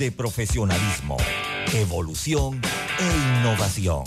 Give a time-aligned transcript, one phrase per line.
[0.00, 1.18] de profesionalismo,
[1.74, 2.58] evolución
[2.98, 4.04] e innovación.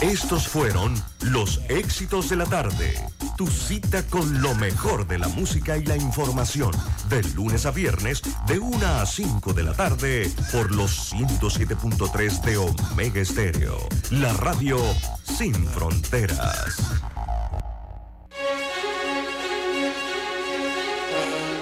[0.00, 2.98] Estos fueron los éxitos de la tarde.
[3.36, 6.72] Tu cita con lo mejor de la música y la información.
[7.08, 12.56] De lunes a viernes, de 1 a 5 de la tarde, por los 107.3 de
[12.56, 13.78] Omega Estéreo.
[14.10, 14.78] La radio
[15.22, 17.13] sin fronteras.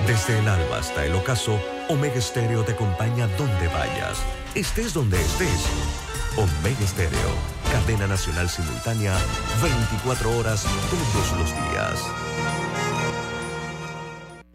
[0.06, 4.18] Desde el alba hasta el ocaso, Omega Estéreo te acompaña donde vayas,
[4.54, 5.64] estés donde estés.
[6.36, 7.30] Omega Estéreo,
[7.70, 9.16] cadena nacional simultánea,
[9.62, 12.00] 24 horas todos los días.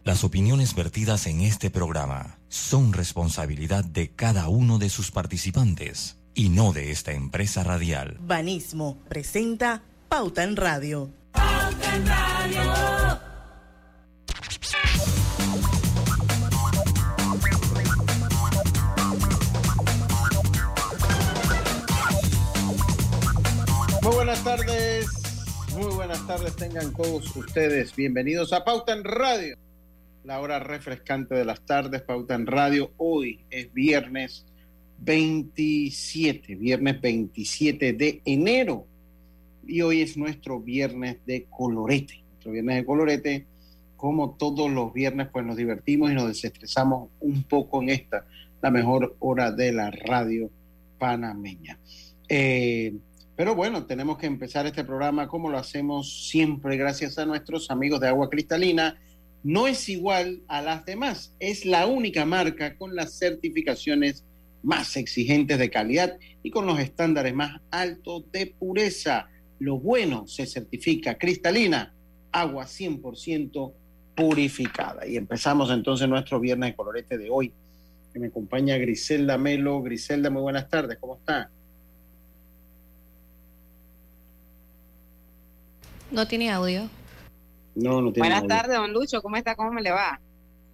[0.04, 6.50] Las opiniones vertidas en este programa son responsabilidad de cada uno de sus participantes y
[6.50, 8.18] no de esta empresa radial.
[8.20, 11.10] Banismo presenta Pauta en Radio.
[11.32, 12.97] Pauta en Radio.
[24.28, 25.06] Buenas tardes,
[25.74, 27.96] muy buenas tardes tengan todos ustedes.
[27.96, 29.56] Bienvenidos a Pauta en Radio,
[30.22, 32.92] la hora refrescante de las tardes, Pauta en Radio.
[32.98, 34.44] Hoy es viernes
[34.98, 38.84] 27, viernes 27 de enero.
[39.66, 42.22] Y hoy es nuestro viernes de colorete.
[42.32, 43.46] Nuestro viernes de colorete,
[43.96, 48.26] como todos los viernes, pues nos divertimos y nos desestresamos un poco en esta,
[48.60, 50.50] la mejor hora de la radio
[50.98, 51.78] panameña.
[52.28, 52.92] Eh,
[53.38, 58.00] pero bueno, tenemos que empezar este programa como lo hacemos siempre gracias a nuestros amigos
[58.00, 59.00] de agua cristalina.
[59.44, 64.24] No es igual a las demás, es la única marca con las certificaciones
[64.64, 69.28] más exigentes de calidad y con los estándares más altos de pureza.
[69.60, 71.94] Lo bueno se certifica cristalina,
[72.32, 73.72] agua 100%
[74.16, 75.06] purificada.
[75.06, 77.52] Y empezamos entonces nuestro viernes de colorete de hoy.
[78.14, 79.80] Me acompaña Griselda Melo.
[79.80, 81.52] Griselda, muy buenas tardes, ¿cómo está?
[86.10, 86.88] No tiene audio.
[87.74, 89.22] No, no tiene Buenas tardes, don Lucho.
[89.22, 89.54] ¿Cómo está?
[89.54, 90.20] ¿Cómo me le va?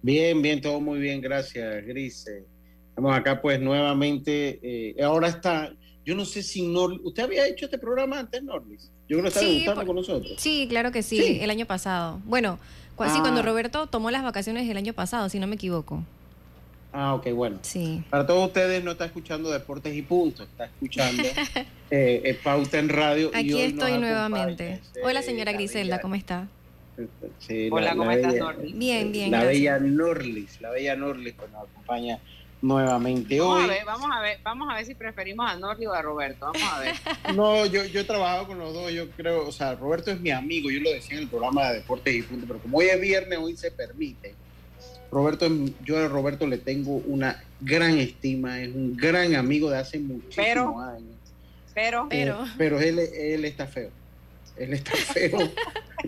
[0.01, 2.43] Bien, bien, todo muy bien, gracias, Grise.
[2.89, 4.59] Estamos acá pues nuevamente.
[4.61, 5.73] Eh, ahora está,
[6.05, 8.91] yo no sé si Norlis, ¿usted había hecho este programa antes, Norlis?
[9.07, 10.33] Yo creo que estaba Sí, con por- nosotros.
[10.37, 11.39] Sí, claro que sí, Sí.
[11.41, 12.21] el año pasado.
[12.25, 12.57] Bueno,
[12.95, 13.19] cu- sí, Ah.
[13.21, 16.03] cuando Roberto tomó las vacaciones el año pasado, si no me equivoco.
[16.97, 17.59] Ah, ok, bueno.
[17.61, 18.01] Sí.
[18.09, 21.23] Para todos ustedes no está escuchando Deportes y Puntos, está escuchando
[21.91, 23.31] eh, eh, Pauta en Radio.
[23.33, 24.73] y Aquí hoy nos estoy nuevamente.
[24.75, 26.47] acompaña, Hola, señora Griselda, bella- ¿cómo está?
[27.39, 28.77] sí, Hola, la- ¿cómo la estás, bella- Norlis?
[28.77, 29.59] Bien, bien, La gracias.
[29.59, 32.19] bella Norlis, la bella Norlis que nos acompaña
[32.61, 33.63] nuevamente Vamos hoy.
[33.65, 36.45] a ver, vamos a ver, vamos a ver si preferimos a Norli o a Roberto.
[36.45, 36.95] Vamos a ver.
[37.35, 40.31] No, yo, yo he trabajado con los dos, yo creo, o sea, Roberto es mi
[40.31, 43.01] amigo, yo lo decía en el programa de Deportes y Punto, pero como hoy es
[43.01, 44.33] viernes, hoy se permite.
[45.15, 45.47] Roberto,
[45.85, 50.35] yo a Roberto le tengo una gran estima, es un gran amigo de hace muchísimos
[50.35, 51.15] Pero- años.
[51.73, 53.89] Pero, Pero- Eh, pero él, él está feo,
[54.57, 55.37] él está feo,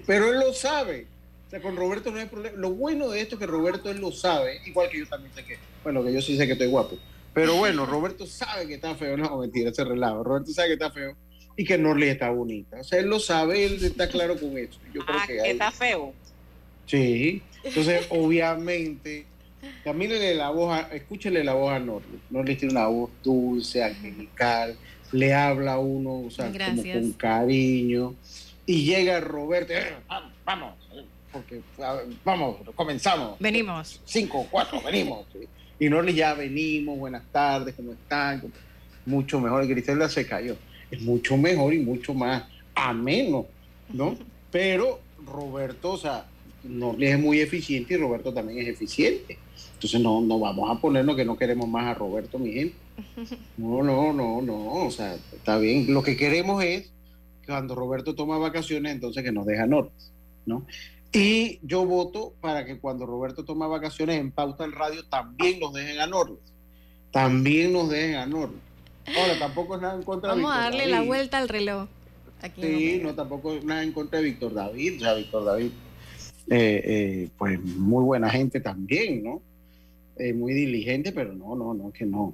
[0.05, 1.07] pero él lo sabe.
[1.47, 2.57] O sea, con Roberto no hay problema.
[2.57, 5.45] Lo bueno de esto es que Roberto él lo sabe, igual que yo también sé
[5.45, 6.97] que, bueno, que yo sí sé que estoy guapo.
[7.33, 10.21] Pero bueno, Roberto sabe que está feo, no, mentira, ese relajo.
[10.23, 11.15] Roberto sabe que está feo
[11.55, 12.81] y que Norley está bonita.
[12.81, 14.77] O sea, él lo sabe, él está claro con eso.
[14.93, 16.13] Yo creo ah, que que hay- está feo.
[16.85, 17.41] Sí.
[17.67, 19.25] Entonces, obviamente,
[19.83, 22.19] camínele la voz, a- escúchele la voz a Norley.
[22.29, 24.75] Norley tiene una voz dulce, angelical,
[25.11, 28.15] le habla a uno, o sea, como con cariño.
[28.65, 31.61] Y llega Roberto, "Eh, vamos, vamos, eh, porque
[32.25, 33.37] vamos, comenzamos.
[33.39, 34.01] Venimos.
[34.05, 35.25] Cinco, cuatro, venimos.
[35.79, 38.41] Y Norley ya venimos, buenas tardes, ¿cómo están?
[39.05, 39.65] Mucho mejor.
[39.67, 40.55] Griselda se cayó.
[40.91, 42.43] Es mucho mejor y mucho más
[42.75, 43.45] ameno,
[43.93, 44.17] ¿no?
[44.51, 46.25] Pero Roberto, o sea,
[46.63, 49.37] Norley es muy eficiente y Roberto también es eficiente.
[49.73, 52.75] Entonces no, no vamos a ponernos que no queremos más a Roberto, mi gente.
[53.57, 54.85] No, no, no, no.
[54.85, 55.93] O sea, está bien.
[55.93, 56.91] Lo que queremos es
[57.41, 59.91] que cuando Roberto toma vacaciones, entonces que nos deja Norley,
[60.45, 60.65] ¿no?
[61.13, 65.73] Y yo voto para que cuando Roberto toma vacaciones en Pauta en Radio también nos
[65.73, 66.39] dejen a Norles.
[67.11, 68.59] También nos dejen a Norles.
[69.17, 71.87] Ahora, tampoco es nada en contra Vamos de a Víctor darle la vuelta al reloj.
[72.41, 74.97] Aquí Sí, no, tampoco es nada en contra de Víctor David.
[74.97, 75.71] O sea, Víctor David,
[76.49, 79.41] eh, eh, pues muy buena gente también, ¿no?
[80.17, 82.33] Eh, muy diligente, pero no, no, no, que no.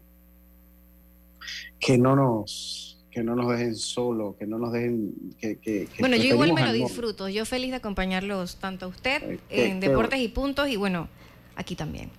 [1.79, 6.01] Que no nos que no nos dejen solo, que no nos dejen que, que- que
[6.01, 7.29] Bueno, yo igual me lo disfruto.
[7.29, 11.07] Yo feliz de acompañarlos, tanto a usted en Deportes y Puntos y bueno,
[11.55, 12.09] aquí también.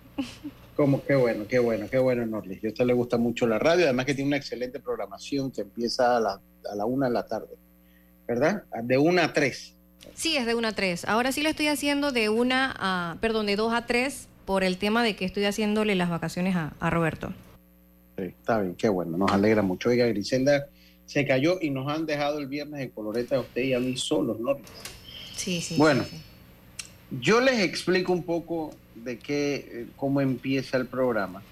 [0.76, 2.62] Como, qué bueno, qué bueno, qué bueno, Norlis.
[2.64, 6.16] A usted le gusta mucho la radio, además que tiene una excelente programación que empieza
[6.16, 7.54] a la, a la una de la tarde,
[8.28, 8.62] ¿verdad?
[8.84, 9.73] De una a tres.
[10.14, 11.04] Sí, es de 1 a 3.
[11.06, 14.76] Ahora sí lo estoy haciendo de una a, perdón, de 2 a 3 por el
[14.76, 17.32] tema de que estoy haciéndole las vacaciones a, a Roberto.
[18.18, 19.88] Sí, está bien, qué bueno, nos alegra mucho.
[19.88, 20.66] Oiga, Griselda
[21.06, 23.96] se cayó y nos han dejado el viernes de coloreta a usted y a mí
[23.96, 24.58] solos, ¿no?
[25.34, 25.76] Sí, sí.
[25.76, 26.04] Bueno.
[26.04, 26.22] sí, sí.
[27.20, 31.42] Yo les explico un poco de qué, eh, cómo empieza el programa.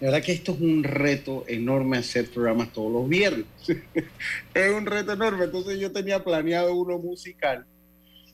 [0.00, 3.46] La verdad que esto es un reto enorme hacer programas todos los viernes.
[4.54, 5.44] es un reto enorme.
[5.46, 7.64] Entonces yo tenía planeado uno musical.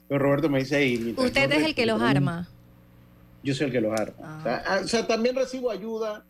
[0.07, 0.97] Pero Roberto me dice ahí.
[0.97, 2.49] mientras Usted es el que los arma.
[3.43, 4.13] Yo soy el que los arma.
[4.21, 4.39] Ah.
[4.39, 6.25] O, sea, ah, o sea, también recibo ayuda.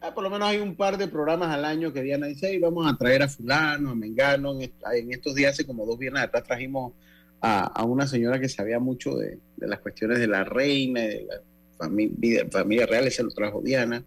[0.00, 2.58] Ah, por lo menos hay un par de programas al año que Diana dice, "Hey,
[2.58, 4.52] vamos a traer a fulano, a Mengano.
[4.54, 6.92] En, est- en estos días, hace como dos viernes atrás, trajimos
[7.40, 11.26] a, a una señora que sabía mucho de, de las cuestiones de la reina, de
[11.28, 11.34] la
[11.76, 14.04] familia, familia real, ese lo trajo Diana.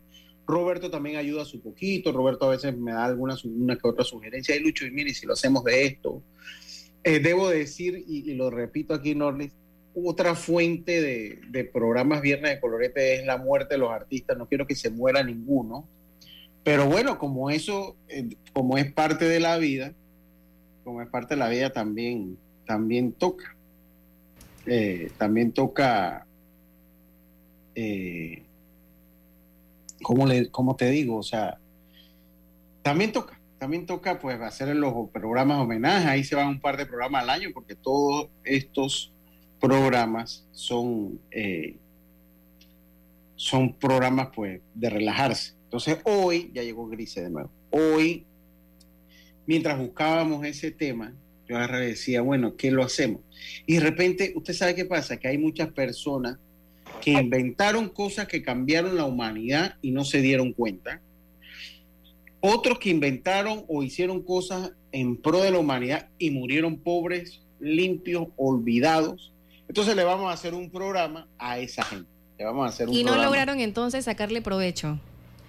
[0.50, 2.12] Roberto también ayuda su poquito.
[2.12, 4.56] Roberto a veces me da alguna una que otra sugerencia.
[4.56, 6.24] Y Lucho, y mire, si lo hacemos de esto.
[7.04, 9.54] Eh, debo decir, y, lo repito aquí, Norlis,
[9.94, 14.38] otra fuente de, de programas Viernes de Colorete es la muerte de los artistas.
[14.38, 15.88] No quiero que se muera ninguno.
[16.64, 19.94] Pero bueno, como eso, eh, como es parte de la vida,
[20.84, 23.56] como es parte de la vida, también, también toca.
[24.66, 26.26] Eh, también toca.
[30.02, 31.18] ¿Cómo, le, ¿Cómo te digo?
[31.18, 31.60] O sea,
[32.82, 33.40] también toca.
[33.58, 36.08] También toca pues hacer los programas homenaje.
[36.08, 39.12] Ahí se van un par de programas al año porque todos estos
[39.60, 41.76] programas son, eh,
[43.36, 45.56] son programas pues de relajarse.
[45.66, 47.52] Entonces hoy ya llegó Grise de nuevo.
[47.70, 48.26] Hoy,
[49.46, 51.14] mientras buscábamos ese tema,
[51.50, 53.22] yo decía, bueno, ¿qué lo hacemos?
[53.66, 56.38] Y de repente, usted sabe qué pasa, que hay muchas personas
[57.02, 61.02] que inventaron cosas que cambiaron la humanidad y no se dieron cuenta.
[62.42, 68.28] Otros que inventaron o hicieron cosas en pro de la humanidad y murieron pobres, limpios,
[68.38, 69.34] olvidados.
[69.68, 72.10] Entonces le vamos a hacer un programa a esa gente.
[72.38, 73.26] Le vamos a hacer un Y no programa.
[73.26, 75.00] lograron entonces sacarle provecho.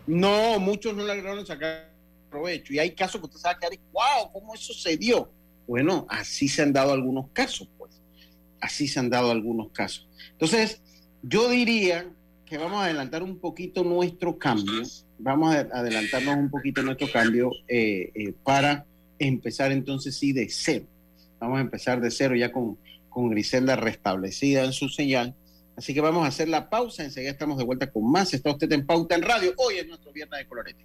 [0.07, 1.91] No, muchos no lograron sacar
[2.29, 2.73] provecho.
[2.75, 5.31] Y hay casos que usted sabe que, wow, ¿cómo eso se dio?
[5.67, 8.01] Bueno, así se han dado algunos casos, pues.
[8.61, 10.09] Así se han dado algunos casos.
[10.33, 10.83] Entonces,
[11.23, 12.07] yo diría
[12.47, 14.83] que vamos a adelantar un poquito nuestro cambio.
[15.19, 18.87] Vamos a adelantarnos un poquito nuestro cambio eh, eh, para
[19.19, 20.87] empezar entonces sí de cero.
[21.39, 22.79] Vamos a empezar de cero ya con,
[23.09, 25.35] con Griselda restablecida en su señal.
[25.77, 27.05] Así que vamos a hacer la pausa.
[27.05, 28.35] Enseguida estamos de vuelta con más.
[28.35, 29.55] Está usted en Pauta en Radio.
[29.57, 30.85] Hoy es nuestro viernes de colorete.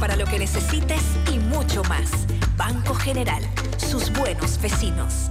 [0.00, 2.10] para lo que necesites y mucho más.
[2.56, 3.42] Banco General,
[3.76, 5.30] sus buenos vecinos.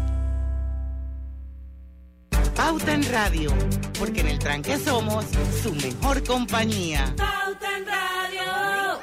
[2.56, 3.52] Pauta en Radio,
[3.98, 5.26] porque en el tranque somos
[5.64, 7.14] su mejor compañía.
[7.18, 9.00] Pauta en Radio.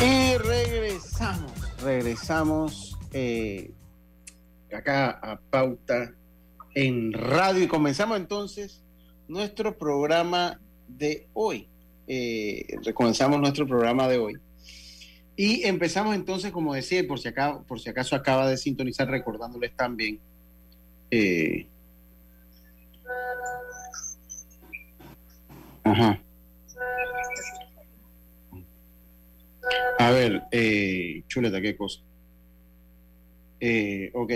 [0.00, 1.52] Y regresamos,
[1.82, 3.72] regresamos eh,
[4.70, 6.12] acá a Pauta
[6.76, 8.84] en Radio y comenzamos entonces
[9.28, 11.70] nuestro programa de hoy.
[12.06, 12.66] Eh,
[13.40, 14.34] nuestro programa de hoy.
[15.36, 19.74] Y empezamos entonces, como decía, por si, acá, por si acaso acaba de sintonizar, recordándoles
[19.74, 20.20] también.
[21.10, 21.66] Eh,
[25.82, 26.22] ajá.
[29.98, 32.02] A ver, eh, chuleta, qué cosa.
[33.60, 34.32] Eh, ok.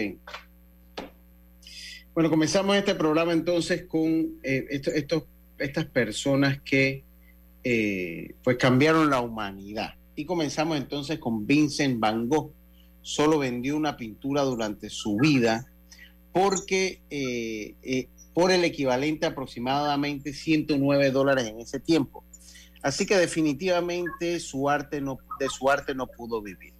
[2.14, 5.24] Bueno, comenzamos este programa entonces con eh, esto- estos-
[5.58, 7.04] estas personas que
[7.62, 9.94] eh, pues cambiaron la humanidad.
[10.16, 12.52] Y comenzamos entonces con Vincent Van Gogh.
[13.02, 15.66] Solo vendió una pintura durante su vida
[16.32, 22.24] porque eh, eh, por el equivalente a aproximadamente 109 dólares en ese tiempo.
[22.82, 26.72] Así que definitivamente su arte no, de su arte no pudo vivir.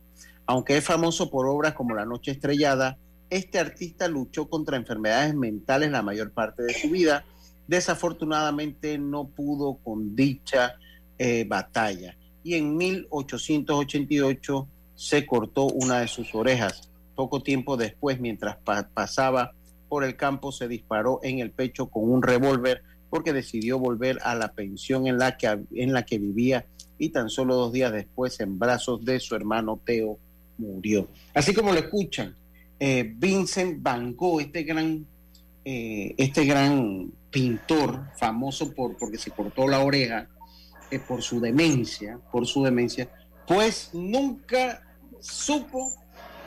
[0.46, 2.96] Aunque es famoso por obras como La Noche Estrellada,
[3.30, 7.24] este artista luchó contra enfermedades mentales la mayor parte de su vida.
[7.68, 10.74] Desafortunadamente no pudo con dicha
[11.18, 16.90] eh, batalla y en 1888 se cortó una de sus orejas.
[17.14, 19.52] Poco tiempo después, mientras pa- pasaba
[19.88, 24.34] por el campo, se disparó en el pecho con un revólver porque decidió volver a
[24.34, 26.66] la pensión en la que, en la que vivía
[26.98, 30.18] y tan solo dos días después, en brazos de su hermano Teo,
[30.58, 31.08] murió.
[31.34, 32.36] Así como lo escuchan,
[32.80, 35.06] eh, Vincent Van Gogh, este gran,
[35.64, 40.28] eh, este gran pintor famoso por, porque se cortó la oreja,
[40.90, 43.08] eh, por su demencia, por su demencia,
[43.46, 44.82] pues nunca
[45.20, 45.92] supo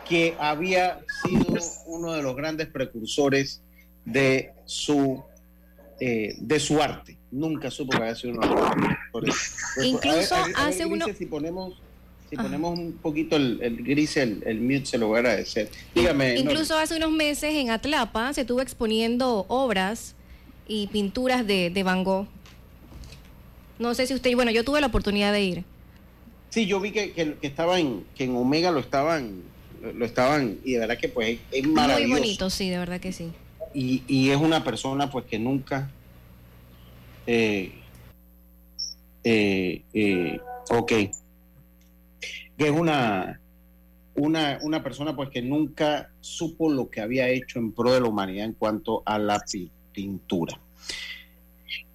[0.09, 3.61] que había sido uno de los grandes precursores
[4.03, 5.23] de su
[5.99, 7.17] eh, de su arte.
[7.31, 9.55] Nunca supo que había sido uno de los grandes precursores.
[9.83, 11.81] Incluso A ver, a ver, a ver, hace uno- Si ponemos,
[12.33, 12.47] si Ajá.
[12.47, 15.69] ponemos un poquito el, el gris, el, el mute, se lo voy a agradecer.
[15.93, 16.35] Dígame.
[16.39, 20.15] Incluso hace unos meses en Atlapa se estuvo exponiendo obras
[20.67, 22.25] y pinturas de, de Van Gogh.
[23.77, 25.63] No sé si usted, bueno, yo tuve la oportunidad de ir.
[26.49, 29.43] Sí, yo vi que, que, que estaba en, que en Omega lo estaban,
[29.93, 32.19] lo, estaban, y de verdad que pues es Muy maravilloso.
[32.19, 33.31] bonito, sí, de verdad que sí.
[33.75, 35.91] y, y es una persona pues que nunca
[37.27, 37.71] eh,
[39.23, 40.91] eh, eh, ok
[42.57, 43.39] que es una
[44.15, 48.07] una, una persona pues que nunca supo lo que había hecho en pro de la
[48.07, 50.59] humanidad en cuanto a la pi- pintura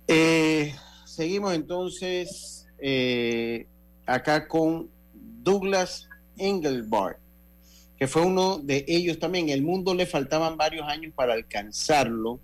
[0.09, 0.75] Eh,
[1.05, 3.67] seguimos entonces eh,
[4.07, 7.19] acá con Douglas Engelbart
[7.99, 9.49] que fue uno de ellos también.
[9.49, 12.39] El mundo le faltaban varios años para alcanzarlo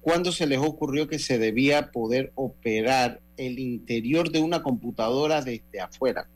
[0.00, 5.80] cuando se les ocurrió que se debía poder operar el interior de una computadora desde
[5.80, 6.28] afuera.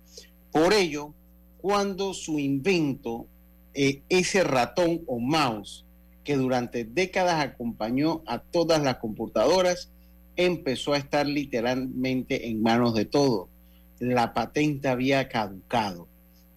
[0.52, 1.12] Por ello,
[1.58, 3.26] cuando su invento,
[3.74, 5.84] eh, ese ratón o mouse
[6.24, 9.90] que durante décadas acompañó a todas las computadoras,
[10.36, 13.48] empezó a estar literalmente en manos de todos.
[13.98, 16.08] La patente había caducado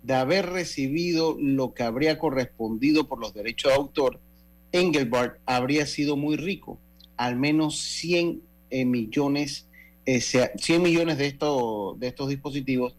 [0.04, 4.20] de haber recibido lo que habría correspondido por los derechos de autor,
[4.72, 6.80] Engelbart habría sido muy rico,
[7.18, 9.68] al menos 100 eh, millones,
[10.06, 11.26] eh, se- 100 millones de
[11.98, 12.96] de estos dispositivos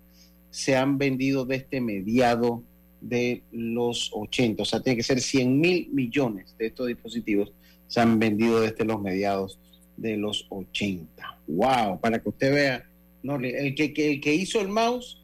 [0.50, 2.62] se han vendido desde mediado
[3.00, 7.52] de los 80, o sea, tiene que ser 100 mil millones de estos dispositivos
[7.88, 9.58] se han vendido desde los mediados
[9.96, 11.38] de los 80.
[11.48, 11.98] ¡Wow!
[12.00, 12.86] Para que usted vea,
[13.22, 15.22] no, el, que, que- el que hizo el mouse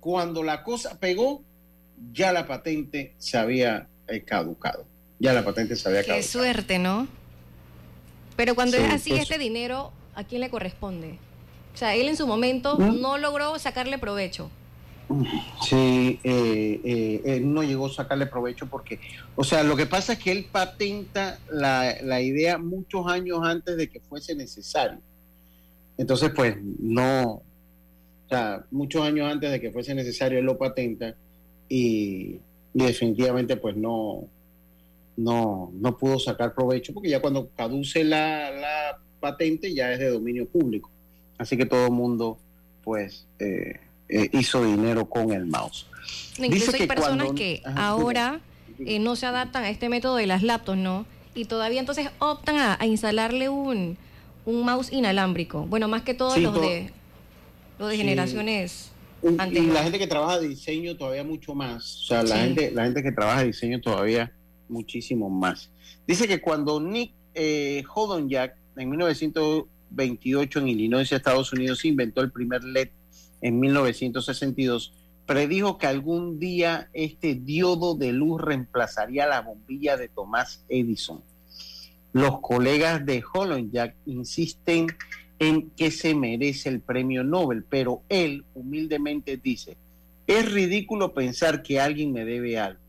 [0.00, 1.42] cuando la cosa pegó,
[2.12, 4.84] ya la patente se había eh, caducado.
[5.18, 6.30] Ya la patente se había Qué caducado.
[6.30, 7.08] suerte, ¿no?
[8.36, 11.18] Pero cuando Sí, es así, pues- este dinero, ¿a quién le corresponde?
[11.74, 14.50] O sea, él en su momento no logró sacarle provecho.
[15.68, 19.00] Sí, eh, eh, él no llegó a sacarle provecho porque,
[19.36, 23.76] o sea, lo que pasa es que él patenta la, la idea muchos años antes
[23.76, 24.98] de que fuese necesario.
[25.96, 27.22] Entonces, pues, no,
[28.24, 31.14] o sea, muchos años antes de que fuese necesario, él lo patenta
[31.68, 32.38] y,
[32.72, 34.26] definitivamente, pues, no,
[35.16, 40.08] no, no pudo sacar provecho porque ya cuando caduce la, la patente ya es de
[40.08, 40.90] dominio público.
[41.38, 42.38] Así que todo el mundo,
[42.82, 45.86] pues, eh, eh, hizo dinero con el mouse.
[46.38, 48.40] Incluso Dice hay personas cuando- que Ajá, ahora
[48.84, 51.06] eh, no se adaptan a este método de las laptops, ¿no?
[51.34, 53.96] Y todavía entonces optan a, a instalarle un,
[54.44, 55.66] un mouse inalámbrico.
[55.66, 56.90] Bueno, más que todos Sí, los to- de
[57.78, 58.00] los de Sí.
[58.02, 58.90] generaciones
[59.22, 62.02] y la gente que trabaja diseño todavía mucho más.
[62.02, 64.30] O sea, la, gente, la gente que trabaja diseño todavía
[64.68, 65.70] muchísimo más.
[66.06, 67.82] Dice que cuando Nick eh,
[68.28, 72.90] Jack en 1928 en Illinois, Estados Unidos, inventó el primer LED
[73.44, 74.94] en 1962,
[75.26, 81.22] predijo que algún día este diodo de luz reemplazaría la bombilla de Thomas Edison.
[82.14, 83.22] Los colegas de
[83.70, 84.86] Jack insisten
[85.38, 89.76] en que se merece el premio Nobel, pero él humildemente dice,
[90.26, 92.80] es ridículo pensar que alguien me debe algo.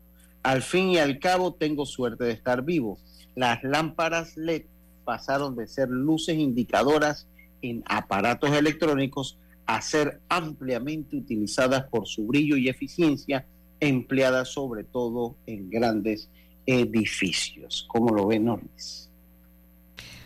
[0.42, 2.98] Al fin y al cabo tengo suerte de estar vivo.
[3.34, 4.62] Las lámparas LED
[5.04, 7.28] pasaron de ser luces indicadoras
[7.60, 13.44] en aparatos electrónicos a ser ampliamente utilizadas por su brillo y eficiencia,
[13.80, 16.30] empleadas sobre todo en grandes
[16.64, 17.84] edificios.
[17.88, 19.10] ¿Cómo lo ven, Norris?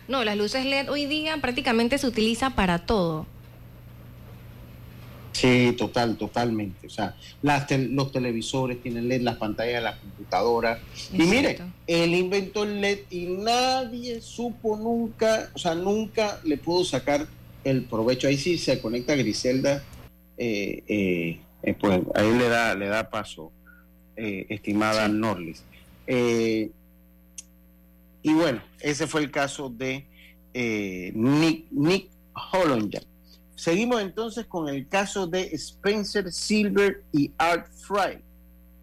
[0.09, 3.27] No, las luces LED hoy día prácticamente se utiliza para todo.
[5.33, 6.87] Sí, total, totalmente.
[6.87, 10.81] O sea, los televisores tienen LED, las pantallas de las computadoras.
[11.13, 16.85] Y mire, él inventó el LED y nadie supo nunca, o sea, nunca le pudo
[16.85, 17.27] sacar
[17.65, 18.29] el provecho.
[18.29, 19.83] Ahí sí se conecta Griselda,
[20.37, 23.53] eh, eh, eh, pues ahí le da, le da paso,
[24.17, 25.65] estimada Norlis.
[28.23, 30.07] Y bueno, ese fue el caso de
[31.15, 32.11] Nick, Nick
[33.55, 38.23] Seguimos entonces con el caso de Spencer Silver y Art Fry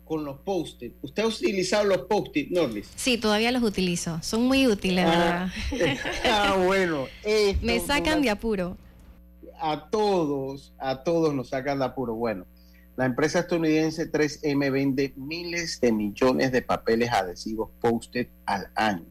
[0.07, 0.93] con los post-it.
[1.01, 2.89] ¿Usted ha utilizado los post-it, Norlis?
[2.95, 4.19] Sí, todavía los utilizo.
[4.21, 5.97] Son muy útiles, ah, ¿verdad?
[6.25, 7.07] ah, bueno.
[7.61, 8.77] Me sacan de apuro.
[9.59, 12.15] A todos, a todos nos sacan de apuro.
[12.15, 12.45] Bueno,
[12.95, 19.05] la empresa estadounidense 3M vende miles de millones de papeles adhesivos post-it al año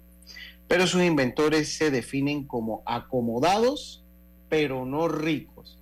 [0.69, 4.05] pero sus inventores se definen como acomodados,
[4.49, 5.76] pero no ricos.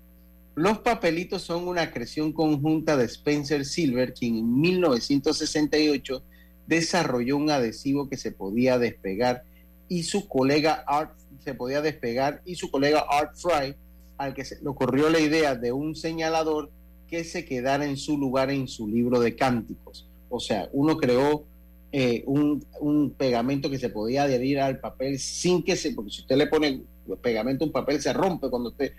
[0.54, 6.22] Los papelitos son una creación conjunta de Spencer Silver, quien en 1968
[6.66, 9.44] desarrolló un adhesivo que se podía despegar
[9.88, 13.74] y su colega Art se podía despegar y su colega Art Fry
[14.16, 16.70] al que se le ocurrió la idea de un señalador
[17.08, 20.06] que se quedara en su lugar en su libro de cánticos.
[20.30, 21.44] O sea, uno creó
[21.92, 26.36] eh, un, pegamento que se podía adherir al papel sin que se, porque si usted
[26.36, 26.82] le pone
[27.20, 28.92] pegamento a un papel se rompe cuando usted,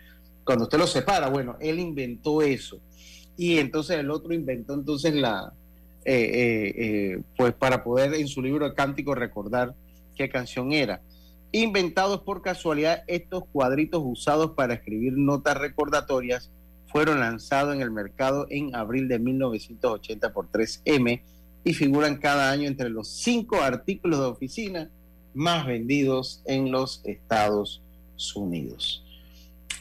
[0.46, 1.28] cuando usted lo separa.
[1.28, 2.80] Bueno, él inventó eso.
[3.36, 5.52] Y entonces el otro inventó entonces la,
[6.06, 9.76] eh, eh, pues para poder en su libro de cántico recordar
[10.16, 11.02] qué canción era.
[11.52, 16.52] Inventados por casualidad, estos cuadritos usados para escribir notas recordatorias
[16.88, 21.22] fueron lanzados en el mercado en abril de 1980 por 3M
[21.64, 24.90] y figuran cada año entre los cinco artículos de oficina
[25.34, 27.82] más vendidos en los Estados
[28.36, 29.05] Unidos.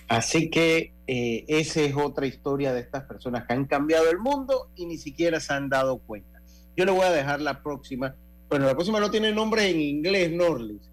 [0.09, 4.71] Así que eh, esa es otra historia de estas personas que han cambiado el mundo
[4.77, 6.41] y ni siquiera se han dado cuenta.
[6.77, 8.15] Yo le voy a dejar la próxima.
[8.49, 10.91] Bueno, la próxima no tiene nombre en inglés, Norlis,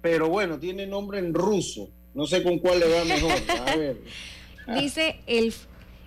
[0.00, 1.90] pero bueno, tiene nombre en ruso.
[2.14, 3.32] No sé con cuál le va mejor.
[3.66, 4.00] A ver.
[4.80, 5.54] Dice el,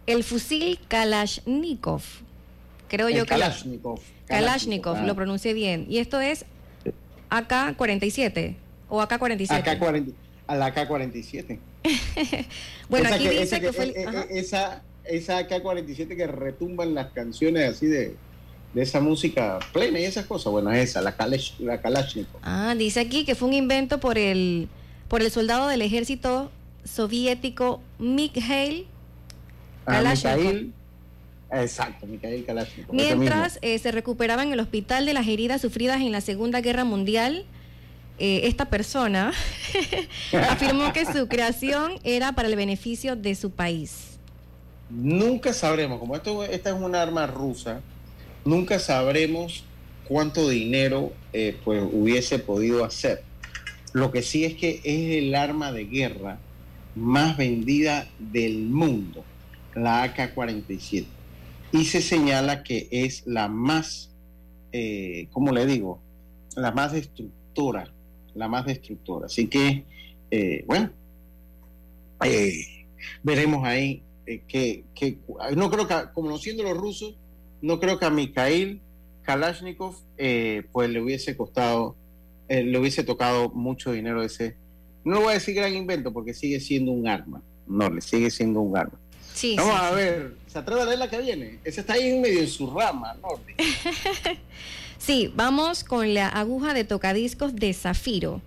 [0.06, 2.02] el fusil Kalashnikov.
[2.88, 3.30] Creo yo que.
[3.30, 4.00] Kalashnikov.
[4.28, 5.86] Kalashnikov, lo pronuncié bien.
[5.90, 6.46] Y esto es
[7.30, 8.56] AK-47
[8.90, 9.50] o AK-47.
[9.50, 10.14] AK-47.
[10.48, 11.60] A la AK-47.
[12.90, 13.86] bueno, aquí dice que, fue...
[13.86, 18.16] E, e, esa, esa AK-47 que retumba en las canciones así de,
[18.74, 20.52] de esa música plena y esas cosas.
[20.52, 21.16] Bueno, esa, la,
[21.60, 22.42] la Kalashnikov.
[22.42, 24.68] Ah, dice aquí que fue un invento por el,
[25.08, 26.52] por el soldado del ejército
[26.84, 28.88] soviético Mikhail
[29.86, 30.72] ah, Kalashnikov.
[31.52, 32.96] Exacto, Mikhail Kalashnikov.
[32.96, 36.84] Mientras eh, se recuperaba en el hospital de las heridas sufridas en la Segunda Guerra
[36.84, 37.46] Mundial,
[38.20, 39.34] eh, esta persona
[40.50, 44.20] afirmó que su creación era para el beneficio de su país.
[44.90, 47.82] Nunca sabremos, como esto, esta es un arma rusa,
[48.46, 49.64] nunca sabremos
[50.08, 53.24] cuánto dinero eh, pues hubiese podido hacer.
[53.94, 56.40] Lo que sí es que es el arma de guerra
[56.96, 59.24] más vendida del mundo,
[59.74, 61.06] la AK-47
[61.74, 64.12] y se señala que es la más,
[64.72, 66.00] eh, ¿cómo le digo?
[66.56, 67.92] La más destructora,
[68.36, 69.28] la más destructora.
[69.28, 69.84] Así que,
[70.32, 70.92] eh, bueno,
[72.24, 72.86] eh,
[73.22, 74.84] veremos ahí eh, que,
[75.56, 77.16] no creo que, conociendo los rusos,
[77.62, 78.82] no creo que a Mikhail
[79.24, 79.96] Kalashnikov
[80.72, 81.96] pues le hubiese costado,
[82.50, 84.56] le hubiese tocado mucho dinero ese,
[85.04, 88.62] no voy a decir gran invento porque sigue siendo un arma, no, le sigue siendo
[88.62, 89.00] un arma.
[89.58, 91.60] Vamos a ver, ¿se atreve a leer la que viene?
[91.64, 93.56] Ese está ahí en medio en su rama, norte.
[95.06, 98.42] sí, vamos con la aguja de tocadiscos de zafiro.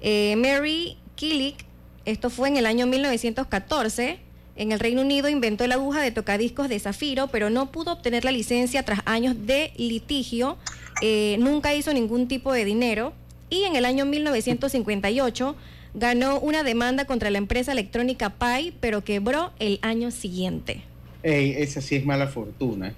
[0.00, 1.64] Eh, Mary Killick,
[2.04, 4.18] esto fue en el año 1914,
[4.56, 8.24] en el Reino Unido inventó la aguja de tocadiscos de zafiro, pero no pudo obtener
[8.24, 10.56] la licencia tras años de litigio.
[11.02, 13.12] Eh, nunca hizo ningún tipo de dinero.
[13.50, 15.56] Y en el año 1958
[15.94, 20.82] ganó una demanda contra la empresa electrónica Pi, pero quebró el año siguiente.
[21.22, 22.94] Ey, esa sí es mala fortuna.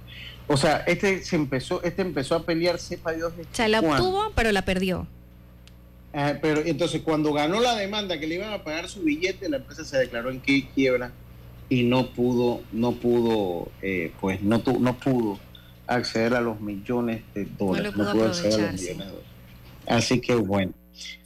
[0.51, 3.31] O sea, este se empezó, este empezó a pelear, sepa Dios.
[3.39, 5.07] O sea, la obtuvo, pero la perdió.
[6.11, 9.57] Ah, pero entonces cuando ganó la demanda que le iban a pagar su billete, la
[9.57, 11.11] empresa se declaró en quiebra
[11.69, 15.39] y no pudo, no pudo, eh, pues no, no pudo
[15.85, 17.95] acceder a los millones de dólares.
[17.95, 19.25] No, pudo acceder a los millones de dólares.
[19.85, 20.73] Así que bueno,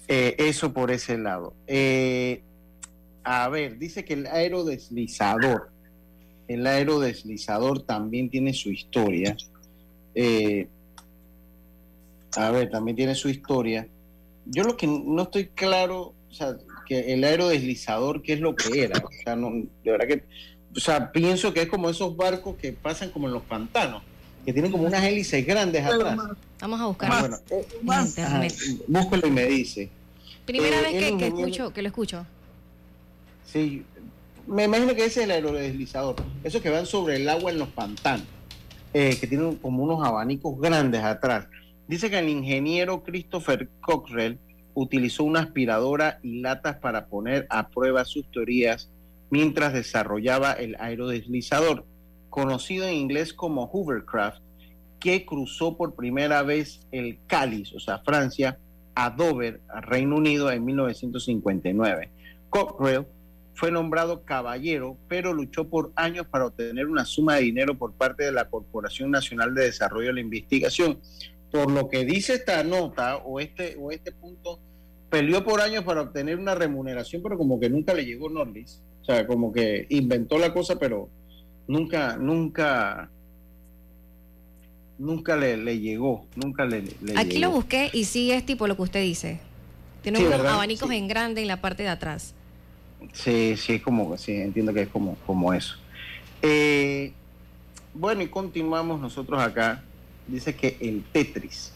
[0.09, 1.53] eh, eso por ese lado.
[1.65, 2.43] Eh,
[3.23, 5.71] a ver, dice que el aerodeslizador,
[6.53, 9.35] el aerodeslizador también tiene su historia.
[12.35, 13.87] a ver, también tiene su historia.
[14.45, 18.83] Yo lo que no estoy claro, o sea, que el aerodeslizador, ¿qué es lo que
[18.83, 18.99] era?
[18.99, 19.51] O sea, no,
[19.83, 20.23] de verdad que,
[20.75, 24.03] o sea, pienso que es como esos barcos que pasan como en los pantanos,
[24.45, 26.17] que tienen como unas hélices grandes atrás.
[26.59, 27.21] Vamos a buscar.
[27.21, 27.65] bueno, eh,
[28.87, 29.89] búsquelo y me dice.
[30.45, 32.25] Primera eh, vez que, escucho, que lo escucho.
[33.45, 33.83] Sí,
[34.47, 36.15] me imagino que ese es el aerodeslizador.
[36.43, 38.25] Esos que van sobre el agua en los pantanos,
[38.93, 41.47] eh, que tienen como unos abanicos grandes atrás.
[41.87, 44.39] Dice que el ingeniero Christopher Cockrell
[44.73, 48.89] utilizó una aspiradora y latas para poner a prueba sus teorías
[49.29, 51.85] mientras desarrollaba el aerodeslizador,
[52.29, 54.41] conocido en inglés como Hoovercraft,
[54.99, 58.57] que cruzó por primera vez el Cáliz, o sea, Francia,
[58.95, 62.09] a Dover, Reino Unido, en 1959.
[62.49, 63.05] Cockrell
[63.55, 68.23] fue nombrado caballero, pero luchó por años para obtener una suma de dinero por parte
[68.23, 70.99] de la Corporación Nacional de Desarrollo de la Investigación,
[71.51, 74.59] por lo que dice esta nota o este, o este punto,
[75.09, 78.81] peleó por años para obtener una remuneración, pero como que nunca le llegó Norlis.
[79.03, 81.09] O sea, como que inventó la cosa, pero
[81.67, 83.11] nunca, nunca,
[84.97, 86.83] nunca le, llegó, nunca le,
[87.15, 89.39] Aquí lo busqué y sí es tipo lo que usted dice.
[90.01, 92.33] Tiene unos abanicos en grande en la parte de atrás.
[93.11, 95.75] Sí, sí, es como, sí, entiendo que es como, como eso.
[96.41, 97.13] Eh,
[97.93, 99.83] bueno, y continuamos nosotros acá
[100.27, 101.73] dice que el Tetris,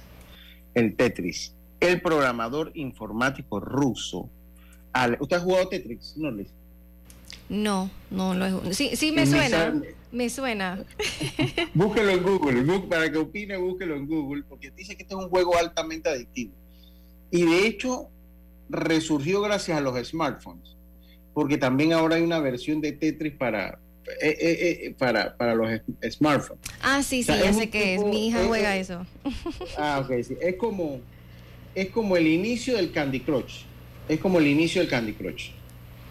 [0.74, 4.30] el Tetris, el programador informático ruso.
[5.20, 6.32] ¿Usted ha jugado Tetris, no,
[7.50, 9.80] No, no lo he Sí, sí me suena.
[10.12, 10.84] Me suena.
[11.74, 15.30] búsquelo en Google, para que opine, búsquelo en Google, porque dice que este es un
[15.30, 16.54] juego altamente adictivo.
[17.30, 18.10] Y de hecho,
[18.70, 20.77] resurgió gracias a los smartphones,
[21.38, 23.78] porque también ahora hay una versión de Tetris para,
[24.24, 25.70] eh, eh, eh, para, para los
[26.10, 26.64] smartphones.
[26.82, 28.04] Ah, sí, sí, ya sé que es.
[28.04, 29.06] Mi hija juega eso.
[29.78, 30.36] Ah, ok, sí.
[30.42, 31.00] Es como,
[31.76, 33.66] es como el inicio del Candy Crush.
[34.10, 35.52] Es como el inicio del Candy Crush.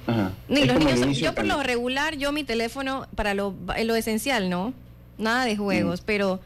[0.07, 0.33] Ajá.
[0.47, 4.75] los niños, yo por lo regular, yo mi teléfono para lo, lo esencial, ¿no?
[5.19, 6.05] Nada de juegos, mm.
[6.07, 6.39] pero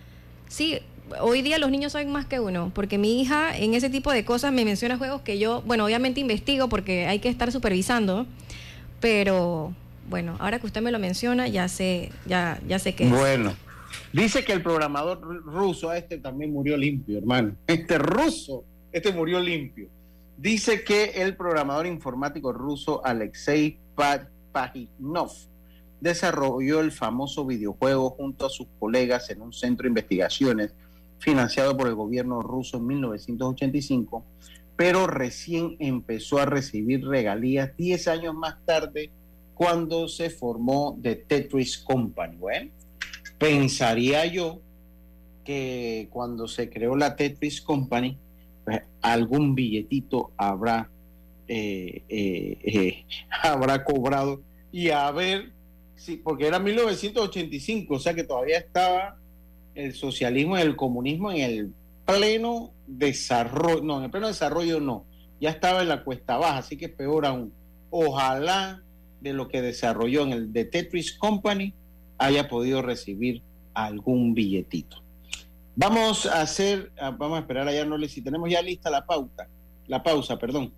[0.48, 0.78] sí,
[1.20, 4.24] hoy día los niños saben más que uno, porque mi hija en ese tipo de
[4.24, 8.26] cosas me menciona juegos que yo, bueno, obviamente investigo porque hay que estar supervisando,
[9.00, 9.74] pero
[10.08, 13.54] bueno, ahora que usted me lo menciona, ya sé, ya, ya sé que Bueno,
[14.12, 17.56] dice que el programador ruso, este también murió limpio, hermano.
[17.66, 19.88] Este ruso, este murió limpio.
[20.36, 23.78] Dice que el programador informático ruso Alexei
[24.52, 25.30] Pajitnov
[26.00, 30.74] desarrolló el famoso videojuego junto a sus colegas en un centro de investigaciones
[31.18, 34.24] financiado por el gobierno ruso en 1985,
[34.80, 39.10] pero recién empezó a recibir regalías 10 años más tarde
[39.52, 42.38] cuando se formó The Tetris Company.
[42.38, 42.70] Bueno,
[43.36, 44.62] pensaría yo
[45.44, 48.16] que cuando se creó la Tetris Company,
[48.64, 50.88] pues, algún billetito habrá,
[51.46, 53.04] eh, eh, eh,
[53.42, 54.40] habrá cobrado
[54.72, 55.52] y a ver,
[55.94, 59.18] sí, porque era 1985, o sea que todavía estaba
[59.74, 61.74] el socialismo y el comunismo en el
[62.06, 65.04] pleno desarrollo, no, en el pleno desarrollo no,
[65.40, 67.52] ya estaba en la cuesta baja, así que peor aún.
[67.90, 68.82] Ojalá
[69.20, 71.74] de lo que desarrolló en el de Tetris Company
[72.18, 73.42] haya podido recibir
[73.74, 75.02] algún billetito.
[75.76, 79.48] Vamos a hacer, ah, vamos a esperar allá, no si tenemos ya lista la pauta,
[79.86, 80.72] la pausa, perdón.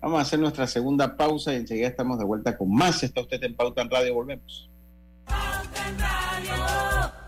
[0.00, 3.02] Vamos a hacer nuestra segunda pausa y enseguida estamos de vuelta con más.
[3.02, 4.68] Está usted en Pauta en Radio, volvemos.
[5.26, 7.27] Pauta en Radio.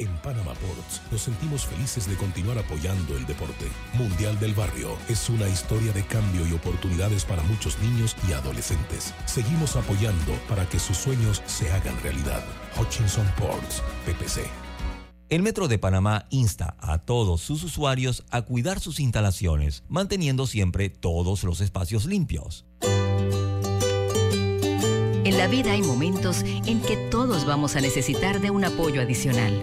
[0.00, 3.66] En Panama Ports nos sentimos felices de continuar apoyando el deporte.
[3.92, 9.12] Mundial del Barrio es una historia de cambio y oportunidades para muchos niños y adolescentes.
[9.26, 12.42] Seguimos apoyando para que sus sueños se hagan realidad.
[12.80, 14.40] Hutchinson Ports, PPC.
[15.28, 20.88] El Metro de Panamá insta a todos sus usuarios a cuidar sus instalaciones, manteniendo siempre
[20.88, 22.64] todos los espacios limpios.
[25.24, 29.62] En la vida hay momentos en que todos vamos a necesitar de un apoyo adicional.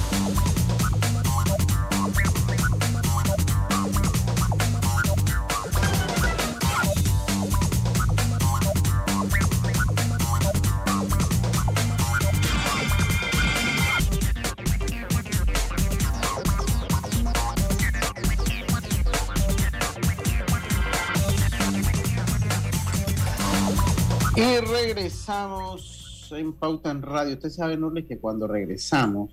[24.41, 27.33] Y regresamos en Pauta en Radio.
[27.35, 29.29] Usted sabe, Norles, que cuando regresamos,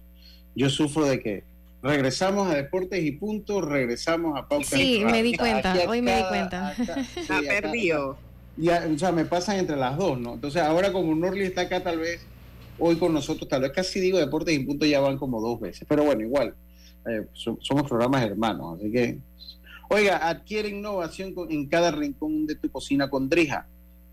[0.55, 1.45] yo sufro de que
[1.83, 5.17] regresamos a Deportes y Punto, regresamos a Pauta Sí, en Radio.
[5.17, 6.69] me di cuenta, hoy me di cuenta.
[6.79, 7.49] acá, sí, Ha acá.
[7.61, 8.19] perdido.
[8.57, 10.35] Ya, o sea, me pasan entre las dos, ¿no?
[10.35, 12.21] Entonces, ahora como Norli está acá, tal vez
[12.79, 15.87] hoy con nosotros, tal vez casi digo Deportes y Punto ya van como dos veces.
[15.89, 16.55] Pero bueno, igual,
[17.09, 19.19] eh, so- somos programas hermanos, así que.
[19.91, 23.67] Oiga, adquiere innovación con- en cada rincón de tu cocina con Drija,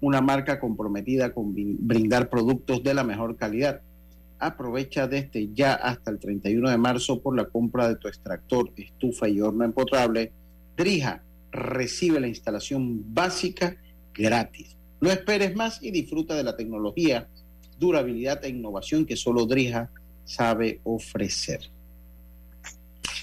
[0.06, 3.82] una marca comprometida con brin- brindar productos de la mejor calidad.
[4.38, 9.28] Aprovecha desde ya hasta el 31 de marzo por la compra de tu extractor, estufa
[9.28, 10.32] y horno empotrable.
[10.78, 13.78] Drija recibe la instalación básica
[14.14, 14.76] gratis.
[15.02, 17.28] No esperes más y disfruta de la tecnología,
[17.80, 19.90] durabilidad e innovación que solo Drija
[20.24, 21.62] sabe ofrecer.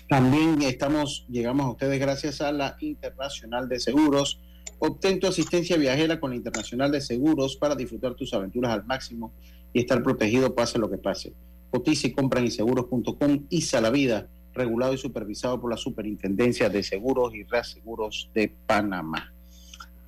[0.09, 4.41] También estamos, llegamos a ustedes gracias a la Internacional de Seguros.
[4.85, 9.33] Obtén tu asistencia viajera con la Internacional de Seguros para disfrutar tus aventuras al máximo
[9.73, 11.33] y estar protegido pase lo que pase.
[11.71, 16.83] Cotiza y compra en inseguros.com y la vida, regulado y supervisado por la Superintendencia de
[16.83, 19.33] Seguros y Reaseguros de Panamá.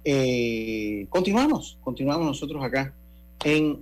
[0.04, 2.92] Eh, continuamos, continuamos nosotros acá
[3.44, 3.78] en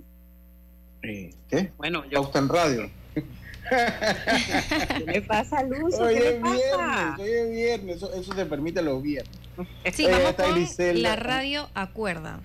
[1.01, 1.71] eh, ¿qué?
[1.75, 3.02] Bueno, yo Pauta en Radio.
[3.69, 5.95] ¿Qué le pasa, Luz?
[5.99, 9.31] Hoy ¿Qué le es viernes, hoy es viernes, eso, eso se permite los viernes.
[9.93, 11.01] Sí, vamos está con Griselda.
[11.09, 12.39] la radio Acuerda.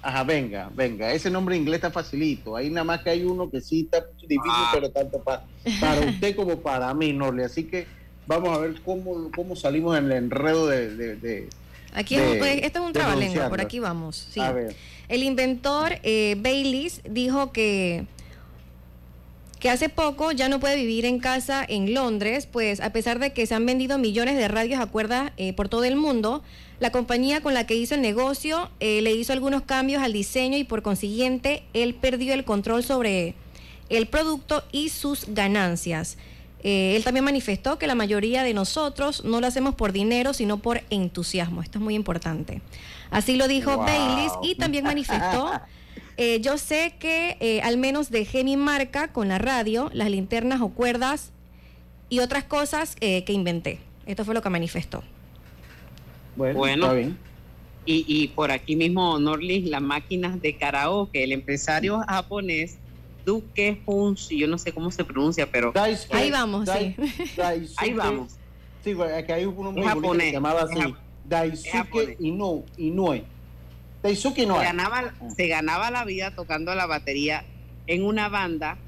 [0.00, 2.54] Ajá, venga, venga, ese nombre inglés está facilito.
[2.54, 4.70] Ahí nada más que hay uno que sí está difícil, Ah.
[4.72, 5.44] pero tanto pa-
[5.80, 7.44] para usted como para mí, Norle.
[7.44, 7.86] Así que
[8.26, 10.94] vamos a ver cómo, cómo salimos en el enredo de...
[10.94, 11.48] de- de-
[11.94, 14.28] Aquí es un- de- eh, esto es un trabalengua, por aquí vamos.
[14.30, 14.38] Sí.
[14.40, 14.76] A ver.
[15.08, 18.06] El inventor eh, Baylis dijo que,
[19.60, 23.32] que hace poco ya no puede vivir en casa en Londres, pues a pesar de
[23.32, 26.42] que se han vendido millones de radios a cuerda eh, por todo el mundo,
[26.80, 30.56] la compañía con la que hizo el negocio eh, le hizo algunos cambios al diseño
[30.56, 33.34] y por consiguiente él perdió el control sobre
[33.88, 36.18] el producto y sus ganancias.
[36.62, 40.58] Eh, él también manifestó que la mayoría de nosotros no lo hacemos por dinero, sino
[40.58, 41.62] por entusiasmo.
[41.62, 42.60] Esto es muy importante.
[43.10, 43.86] Así lo dijo Wow.
[43.86, 45.52] Baylis y también manifestó,
[46.18, 50.60] eh, yo sé que eh, al menos dejé mi marca con la radio, las linternas
[50.60, 51.32] o cuerdas
[52.08, 53.78] y otras cosas eh, que inventé.
[54.04, 55.04] Esto fue lo que manifestó.
[56.36, 57.16] Bueno, está bien.
[57.86, 62.78] Y, y por aquí mismo, Norlis, las máquinas de karaoke, el empresario japonés
[63.24, 65.72] Duque Huns, yo no sé cómo se pronuncia, pero
[66.10, 66.96] ahí vamos, sí.
[67.76, 68.32] ahí vamos.
[68.82, 70.94] Sí, aquí hay muy japonés, que se llamaba así,
[71.28, 73.24] Daisuke Inoue.
[74.58, 77.44] Se ganaba, se ganaba la vida tocando la batería
[77.86, 78.78] en una banda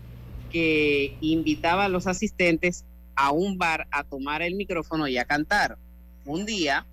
[0.51, 2.85] que invitaba a los asistentes
[3.17, 5.79] a un bar a tomar el micrófono y a cantar.
[6.25, 6.87] Un día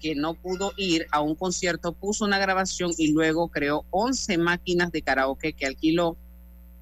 [0.00, 4.92] que no pudo ir a un concierto, puso una grabación y luego creó 11 máquinas
[4.92, 6.16] de karaoke que alquiló,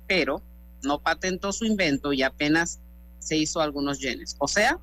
[0.07, 0.43] pero
[0.83, 2.81] no patentó su invento y apenas
[3.19, 4.37] se hizo algunos yenes.
[4.39, 4.79] O sea,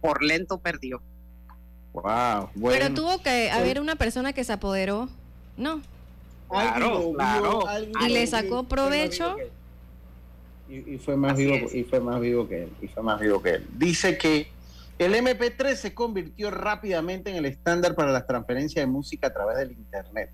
[0.00, 1.02] por lento perdió.
[1.92, 5.08] Wow, Pero tuvo que haber una persona que se apoderó,
[5.56, 5.82] ¿no?
[6.48, 7.64] Claro, claro.
[8.06, 9.36] Y le sacó provecho.
[10.68, 13.50] Y, fue más vivo y fue más vivo que él y fue más vivo que
[13.56, 13.66] él.
[13.76, 14.48] Dice que
[14.98, 19.58] el MP3 se convirtió rápidamente en el estándar para las transferencias de música a través
[19.58, 20.30] del internet.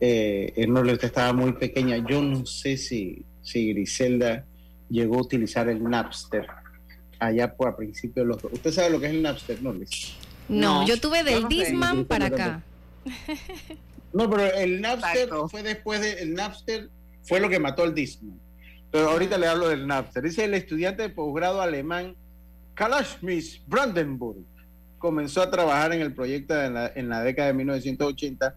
[0.00, 1.98] Eh, no usted estaba muy pequeña.
[1.98, 4.44] Yo no sé si si Griselda
[4.88, 6.46] llegó a utilizar el Napster
[7.18, 9.60] allá por a principios de los usted sabe lo que es el Napster
[10.48, 12.64] no no, yo tuve del Disman para acá
[14.12, 16.88] no pero el Napster fue después de el Napster
[17.22, 18.38] fue lo que mató al Disman
[18.90, 20.22] pero ahorita le hablo del Napster.
[20.22, 22.16] Dice el estudiante de posgrado alemán
[22.74, 24.44] Kalashmis Brandenburg.
[24.98, 28.56] Comenzó a trabajar en el proyecto en la, en la década de 1980,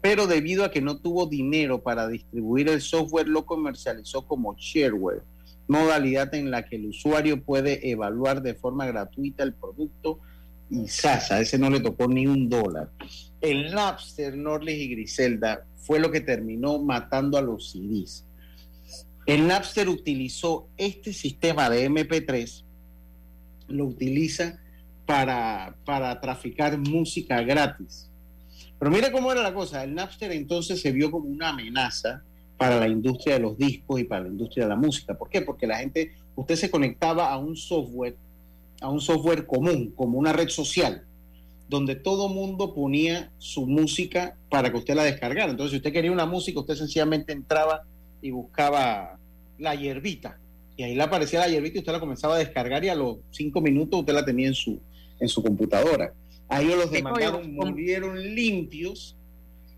[0.00, 5.22] pero debido a que no tuvo dinero para distribuir el software, lo comercializó como shareware,
[5.68, 10.20] modalidad en la que el usuario puede evaluar de forma gratuita el producto
[10.72, 12.90] y Sasa, ese no le tocó ni un dólar.
[13.40, 18.24] El Napster, Norlis y Griselda fue lo que terminó matando a los CDs
[19.26, 22.64] el Napster utilizó este sistema de MP3,
[23.68, 24.58] lo utiliza
[25.06, 28.10] para, para traficar música gratis.
[28.78, 32.22] Pero mira cómo era la cosa, el Napster entonces se vio como una amenaza
[32.56, 35.16] para la industria de los discos y para la industria de la música.
[35.16, 35.42] ¿Por qué?
[35.42, 38.16] Porque la gente, usted se conectaba a un software,
[38.82, 41.04] a un software común, como una red social,
[41.68, 45.50] donde todo mundo ponía su música para que usted la descargara.
[45.50, 47.84] Entonces, si usted quería una música, usted sencillamente entraba
[48.20, 49.18] y buscaba
[49.58, 50.38] la hierbita.
[50.76, 53.18] Y ahí le aparecía la hierbita y usted la comenzaba a descargar y a los
[53.30, 54.80] cinco minutos usted la tenía en su,
[55.20, 56.12] en su computadora.
[56.48, 59.16] Ahí los demandaron, murieron limpios.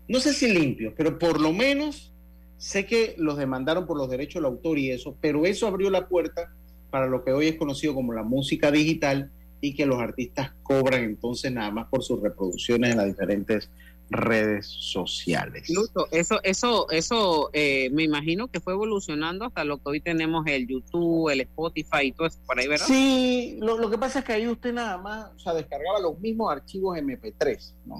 [0.07, 2.11] No sé si limpios, pero por lo menos
[2.57, 6.07] sé que los demandaron por los derechos del autor y eso, pero eso abrió la
[6.07, 6.53] puerta
[6.95, 9.29] para lo que hoy es conocido como la música digital
[9.59, 13.69] y que los artistas cobran entonces nada más por sus reproducciones en las diferentes
[14.09, 15.69] redes sociales.
[16.11, 20.67] eso, eso, eso eh, me imagino que fue evolucionando hasta lo que hoy tenemos el
[20.67, 22.85] YouTube, el Spotify y todo eso por ahí, ¿verdad?
[22.87, 26.49] Sí, lo, que pasa es que ahí usted nada más, o sea, descargaba los mismos
[26.49, 27.97] archivos MP3, ¿no?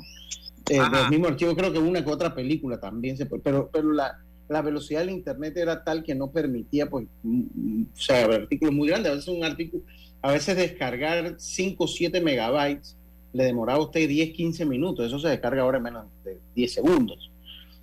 [0.69, 3.91] Eh, los mismos archivos, creo que una que otra película también se puede, pero, pero
[3.91, 8.87] la, la velocidad del internet era tal que no permitía, pues, o sea, artículos muy
[8.87, 9.83] grandes, a veces un artículo,
[10.21, 12.95] a veces descargar 5 o 7 megabytes
[13.33, 15.05] le demoraba a usted 10, 15 minutos.
[15.05, 17.29] Eso se descarga ahora en menos de 10 segundos.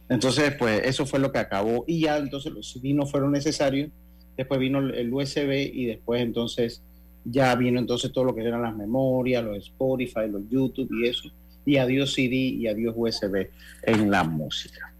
[0.09, 1.85] Entonces, pues eso fue lo que acabó.
[1.87, 3.91] Y ya entonces los CD no fueron necesarios.
[4.37, 6.83] Después vino el USB y después entonces
[7.25, 11.31] ya vino entonces todo lo que eran las memorias, los Spotify, los YouTube y eso.
[11.65, 13.49] Y adiós CD y adiós USB
[13.85, 14.92] en la música.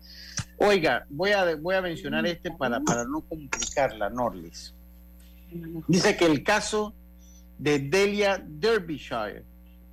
[0.63, 4.75] Oiga, voy a, voy a mencionar este para, para no complicarla, Norlis.
[5.89, 6.95] Dice que el caso
[7.59, 9.45] de Delia Derbyshire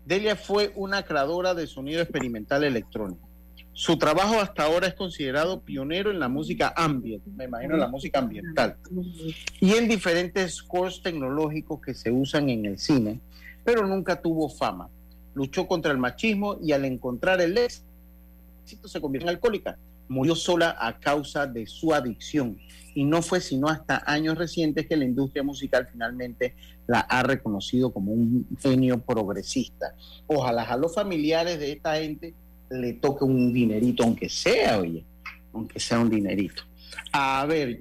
[0.09, 3.29] Delia fue una creadora de sonido experimental electrónico.
[3.73, 8.17] Su trabajo hasta ahora es considerado pionero en la música ambient, me imagino la música
[8.17, 8.75] ambiental,
[9.61, 13.19] y en diferentes scores tecnológicos que se usan en el cine,
[13.63, 14.89] pero nunca tuvo fama.
[15.35, 19.77] Luchó contra el machismo y al encontrar el éxito se convirtió en alcohólica.
[20.09, 22.57] Murió sola a causa de su adicción
[22.93, 26.55] y no fue sino hasta años recientes que la industria musical finalmente
[26.87, 29.93] la ha reconocido como un genio progresista.
[30.27, 32.33] Ojalá a los familiares de esta gente
[32.69, 35.03] le toque un dinerito, aunque sea, oye,
[35.53, 36.63] aunque sea un dinerito.
[37.11, 37.79] A ver,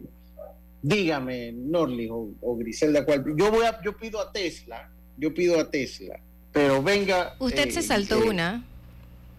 [0.83, 3.25] dígame, Norli o, Griselda, ¿cuál?
[3.37, 6.21] Yo voy a, yo pido a Tesla, yo pido a Tesla,
[6.53, 7.35] pero venga.
[7.39, 8.65] Usted se eh, saltó eh, una.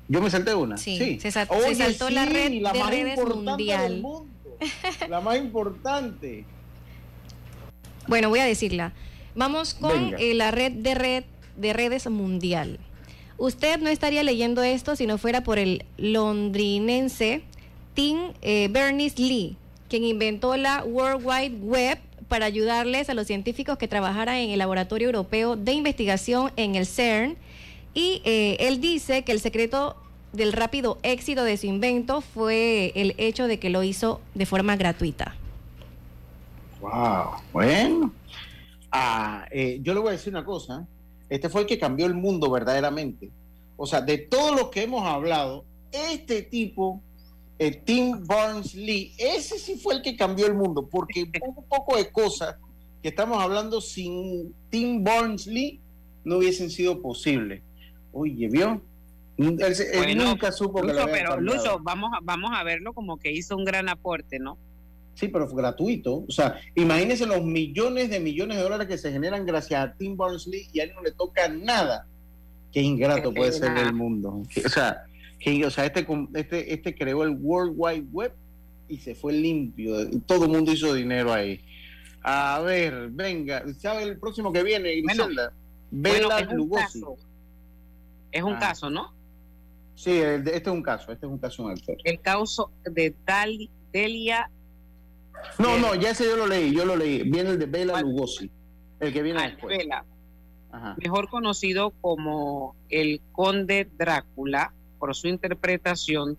[0.10, 0.76] Yo me salté una.
[0.78, 4.04] Sí, Se, saltó la red de redes mundial.
[5.08, 6.46] La más importante.
[8.08, 8.94] Bueno, voy a decirla.
[9.36, 11.24] Vamos con eh, la red de red
[11.58, 12.80] de redes mundial.
[13.38, 17.44] Usted no estaría leyendo esto si no fuera por el londrinense
[17.94, 19.58] Tim eh, Berners-Lee,
[19.90, 24.60] quien inventó la World Wide Web para ayudarles a los científicos que trabajaran en el
[24.60, 27.38] Laboratorio Europeo de Investigación en el CERN.
[27.94, 29.96] Y eh, él dice que el secreto
[30.34, 34.76] del rápido éxito de su invento fue el hecho de que lo hizo de forma
[34.76, 35.36] gratuita.
[36.82, 38.14] Wow, bueno.
[38.92, 40.88] Ah, eh, yo le voy a decir una cosa.
[41.30, 43.30] Este fue el que cambió el mundo verdaderamente.
[43.78, 47.02] O sea, de todo lo que hemos hablado, este tipo,
[47.58, 52.12] el Tim Barnes-Lee, ese sí fue el que cambió el mundo, porque un poco de
[52.12, 52.56] cosas
[53.02, 55.80] que estamos hablando sin Tim Barnes-Lee
[56.24, 57.62] no hubiesen sido posibles.
[58.12, 58.82] Oye, ¿vio?
[59.38, 63.56] Él, nunca supo que lo Pero Lucho, vamos a, vamos a verlo como que hizo
[63.56, 64.58] un gran aporte, ¿no?
[65.14, 66.26] Sí, pero fue gratuito.
[66.28, 70.18] O sea, imagínense los millones de millones de dólares que se generan gracias a Tim
[70.18, 72.06] Berners-Lee y a él no le toca nada.
[72.72, 74.44] Qué ingrato puede ser el mundo.
[74.66, 75.04] O sea,
[75.40, 76.06] que, o sea este,
[76.36, 78.34] este, este creó el World Wide Web
[78.90, 79.96] y se fue limpio.
[80.26, 81.62] Todo el mundo hizo dinero ahí.
[82.22, 85.54] A ver, venga, ¿sabe el próximo que viene, Griselda?
[85.92, 87.02] Bela Lugosi.
[88.32, 88.60] Es un ah.
[88.60, 89.14] caso, ¿no?
[89.96, 93.14] Sí, este es un caso, este es un caso en el El caso de
[93.92, 94.50] Delia.
[95.58, 97.24] No, no, ya ese yo lo leí, yo lo leí.
[97.24, 98.50] Viene el de Bela Lugosi,
[99.02, 99.78] el que viene ah, después.
[101.04, 106.38] Mejor conocido como el Conde Drácula por su interpretación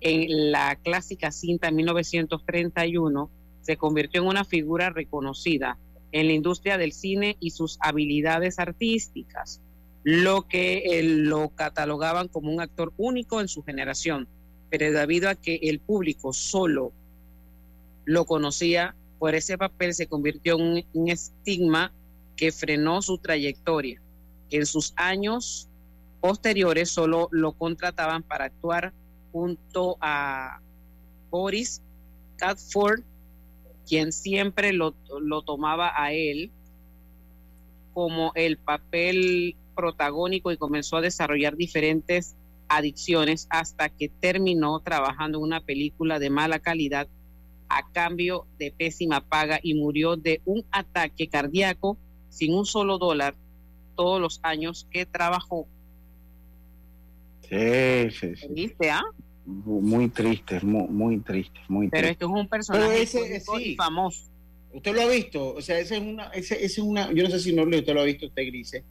[0.00, 3.30] en la clásica cinta 1931,
[3.62, 5.78] se convirtió en una figura reconocida
[6.12, 9.62] en la industria del cine y sus habilidades artísticas
[10.04, 14.28] lo que lo catalogaban como un actor único en su generación,
[14.70, 16.92] pero debido a que el público solo
[18.04, 21.92] lo conocía por ese papel, se convirtió en un estigma
[22.36, 24.00] que frenó su trayectoria.
[24.50, 25.68] En sus años
[26.20, 28.92] posteriores solo lo contrataban para actuar
[29.32, 30.60] junto a
[31.30, 31.82] Boris
[32.36, 33.02] Catford,
[33.86, 36.50] quien siempre lo, lo tomaba a él
[37.92, 42.34] como el papel protagónico y comenzó a desarrollar diferentes
[42.66, 47.06] adicciones hasta que terminó trabajando en una película de mala calidad
[47.68, 51.96] a cambio de pésima paga y murió de un ataque cardíaco
[52.28, 53.36] sin un solo dólar
[53.94, 55.68] todos los años que trabajó.
[57.48, 58.48] Sí, sí, sí.
[58.50, 59.04] ¿Viste, ah?
[59.46, 64.24] Muy triste, muy, muy triste, muy Pero esto es un personaje famoso.
[64.72, 67.38] Usted lo ha visto, o sea, ese es una, ese, es una, yo no sé
[67.38, 68.84] si no usted lo ha visto, usted Grise,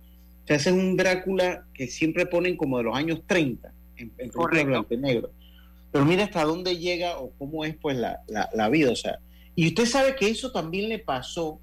[0.48, 4.94] se hace un Drácula que siempre ponen como de los años 30, en, en blanco
[4.94, 5.32] y negro.
[5.92, 9.20] Pero mira hasta dónde llega o cómo es pues la, la, vida, o sea.
[9.56, 11.60] Y usted sabe que eso también le pasó.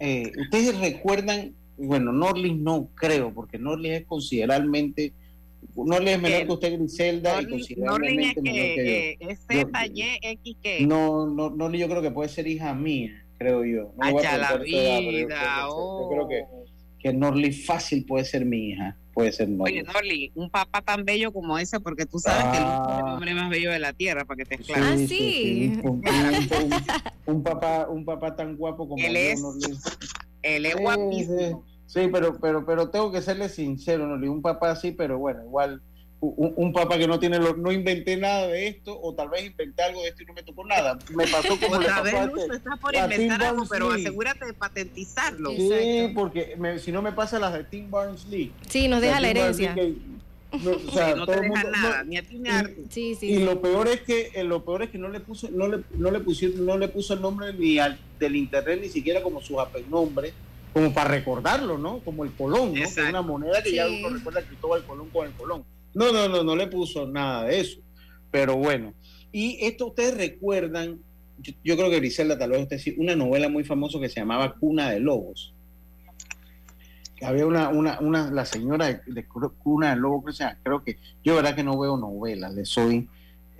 [0.00, 5.12] Eh, ustedes recuerdan, bueno, Norlis no creo, porque Norlis es considerablemente,
[5.76, 9.28] Norlis es menor que usted, Griselda, y considerablemente menor que yo.
[9.28, 10.86] Es Z, Y, X, ¿qué?
[10.86, 13.92] No, no, Norlis yo creo que puede ser hija mía, creo yo.
[13.96, 16.57] No la vida, yo creo que que
[17.04, 18.96] Norly fácil puede ser mi hija.
[19.12, 19.80] Puede ser Norly.
[19.80, 23.14] Oye, Norly, un papá tan bello como ese, porque tú sabes que es el ah.
[23.14, 24.84] hombre más bello de la tierra, para que te claro.
[24.84, 25.80] Ah, sí.
[27.26, 29.42] Un, papá, un papá tan guapo como él es.
[30.42, 31.64] Él es guapísimo.
[31.84, 34.28] Sí, pero, pero, pero tengo que serle sincero, Norly.
[34.28, 35.82] Un papá así, pero bueno, igual
[36.20, 39.82] un, papá que no tiene lo, no inventé nada de esto o tal vez inventé
[39.82, 40.98] algo de esto y no me tocó nada.
[41.14, 45.50] Me pasó como Otra vez Lucho, estás por inventar algo pero asegúrate de patentizarlo.
[45.50, 49.28] Sí porque si no me pasa las de Tim Barnes Lee sí nos deja la
[49.28, 49.76] herencia.
[49.76, 53.44] no, o sea, no te deja nada, ni a ti ni a sí, sí, y
[53.44, 56.10] lo peor es que eh, lo peor es que no le puso no le, no
[56.10, 59.56] le pusieron no le puso el nombre ni al, del internet ni siquiera como su
[59.90, 60.32] nombre
[60.72, 62.74] como para recordarlo no como el Colón ¿no?
[62.74, 65.64] que es una moneda que ya uno recuerda que todo el Colón con el Colón
[65.98, 67.80] no, no, no, no le puso nada de eso.
[68.30, 68.94] Pero bueno,
[69.32, 71.00] y esto ustedes recuerdan,
[71.42, 74.54] yo, creo que Griselda tal vez usted sí, una novela muy famosa que se llamaba
[74.54, 75.52] Cuna de Lobos.
[77.20, 81.64] Había una, una, una la señora de, Cuna de Lobos, creo que yo verdad que
[81.64, 83.08] no veo novelas, le soy...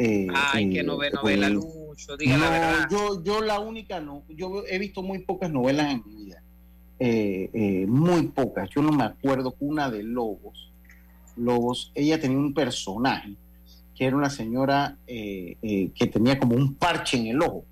[0.00, 2.88] Eh, Ay, que no ve novela, Lucho, diga la verdad.
[2.88, 6.40] Yo, yo la única no, yo he visto muy pocas novelas en mi vida,
[7.00, 10.67] eh, eh, muy pocas, yo no me acuerdo, Cuna de Lobos
[11.38, 13.36] Lobos, ella tenía un personaje
[13.98, 17.64] que era una señora eh, eh, que tenía como un parche en el ojo.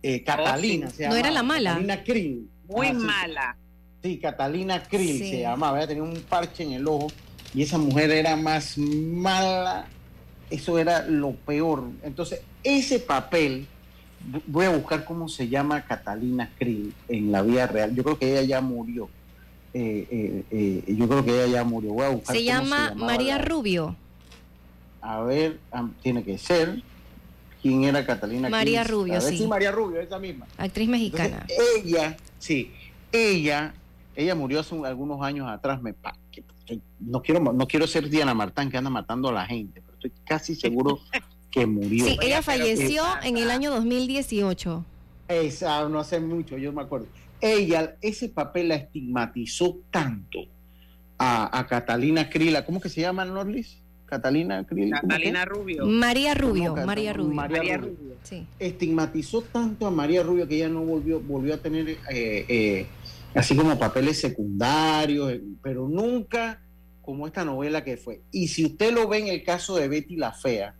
[0.00, 1.70] Eh, Catalina No era la mala.
[1.70, 2.48] Catalina Krill.
[2.68, 3.56] Muy mala.
[4.00, 5.78] Sí, Catalina Krill se llamaba.
[5.78, 7.08] Ella tenía un parche en el ojo
[7.52, 9.86] y esa mujer era más mala.
[10.48, 11.90] Eso era lo peor.
[12.04, 13.66] Entonces, ese papel,
[14.46, 17.94] voy a buscar cómo se llama Catalina Krill en la vida real.
[17.96, 19.10] Yo creo que ella ya murió.
[19.74, 20.44] Eh, eh,
[20.86, 21.94] eh, yo creo que ella ya murió.
[22.24, 23.96] se, llama María Rubio.
[25.00, 25.60] A ver,
[26.02, 26.82] tiene que ser.
[27.62, 28.84] quién era Catalina María.
[28.84, 29.46] Rubio, A ver, sí.
[29.46, 30.46] María Rubio, esa misma.
[30.56, 31.44] Actriz mexicana.
[31.48, 32.72] Entonces, ella, sí,
[33.12, 33.74] ella,
[34.16, 35.82] ella murió hace algunos años atrás.
[35.82, 39.32] Me, pa- que- que- no quiero, no quiero ser Diana Martán que anda matando a
[39.32, 40.98] la gente, pero estoy casi seguro
[41.50, 42.04] que murió.
[42.06, 44.84] Sí, ella falleció en el año 2018.
[45.28, 47.06] esa, no hace mucho, yo me acuerdo.
[47.40, 50.40] Ella, ese papel la estigmatizó tanto
[51.18, 52.64] a, a Catalina Krila.
[52.64, 53.78] ¿Cómo que se llama, Norlis?
[54.08, 54.66] Catalina.
[54.66, 55.44] ¿cómo Catalina?
[55.44, 55.86] Rubio.
[55.86, 56.74] María Rubio.
[56.74, 57.34] María Rubio.
[57.34, 57.96] María María Rubio.
[57.98, 58.16] Rubio.
[58.22, 58.46] Sí.
[58.58, 62.86] Estigmatizó tanto a María Rubio que ella no volvió, volvió a tener eh, eh,
[63.34, 66.62] así como papeles secundarios, eh, pero nunca
[67.02, 68.22] como esta novela que fue.
[68.32, 70.74] Y si usted lo ve en el caso de Betty la Fea,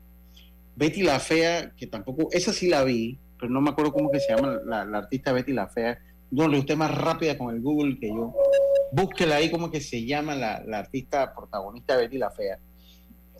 [0.76, 4.20] Betty la Fea, que tampoco, esa sí la vi, pero no me acuerdo cómo que
[4.20, 5.98] se llama la, la artista Betty la Fea.
[6.30, 8.34] No, usted más rápida con el Google que yo.
[8.92, 12.58] Búsquela ahí cómo que se llama la, la artista protagonista Betty la Fea.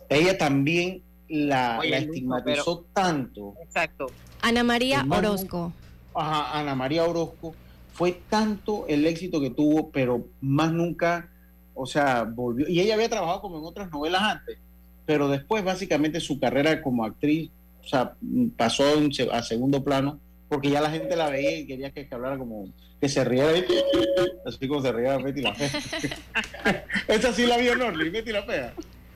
[0.09, 3.53] Ella también la, Oye, la estigmatizó tanto.
[3.63, 4.07] Exacto.
[4.41, 5.05] Ana María.
[5.09, 5.71] Orozco.
[6.15, 7.53] Ajá, Ana María Orozco,
[7.93, 11.29] fue tanto el éxito que tuvo, pero más nunca,
[11.73, 12.67] o sea, volvió.
[12.67, 14.57] Y ella había trabajado como en otras novelas antes,
[15.05, 17.51] pero después básicamente su carrera como actriz,
[17.83, 18.15] o sea,
[18.57, 18.83] pasó
[19.31, 20.19] a segundo plano,
[20.49, 22.65] porque ya la gente la veía y quería que, que hablara como,
[22.99, 23.51] que se riera,
[24.45, 25.69] así como se riera Betty la Fea.
[27.07, 28.73] Esa sí la vio Norli, Betty la Fea.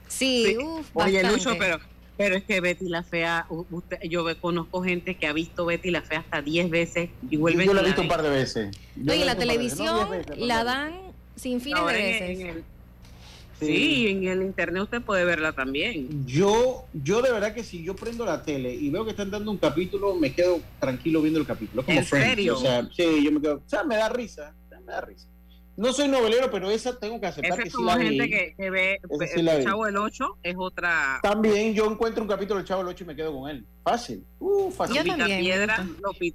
[0.08, 1.38] Sí, uf, Oye, bastante.
[1.38, 1.80] Lucho, pero,
[2.18, 6.04] pero es que Betty la Fea, usted, yo conozco gente que ha visto Betty la
[6.04, 8.70] Fea hasta 10 veces y vuelven Yo la y he visto un par de veces.
[8.96, 10.48] Yo No, y en la la he visto un par de veces, no televisión veces,
[10.48, 10.94] la dan
[11.36, 12.40] sin fines de veces.
[12.40, 12.64] en el-
[13.66, 13.76] Sí.
[13.76, 16.26] sí, en el internet usted puede verla también.
[16.26, 19.52] Yo, yo de verdad que si yo prendo la tele y veo que están dando
[19.52, 21.84] un capítulo, me quedo tranquilo viendo el capítulo.
[21.84, 22.56] Como ¿En Friends, serio?
[22.56, 25.28] O sea, sí, yo me quedo, o sea, me da risa, me da risa.
[25.76, 28.10] No soy novelero, pero esa tengo que aceptar que es sí la vi.
[28.10, 29.64] gente que, que ve Esa sí el.
[29.64, 31.20] Chavo del 8, es otra.
[31.24, 33.66] También yo encuentro un capítulo del Chavo del 8 y me quedo con él.
[33.84, 34.24] Fácil.
[34.40, 34.96] Uh, fácil.
[34.98, 35.88] Yo también, me Piedra.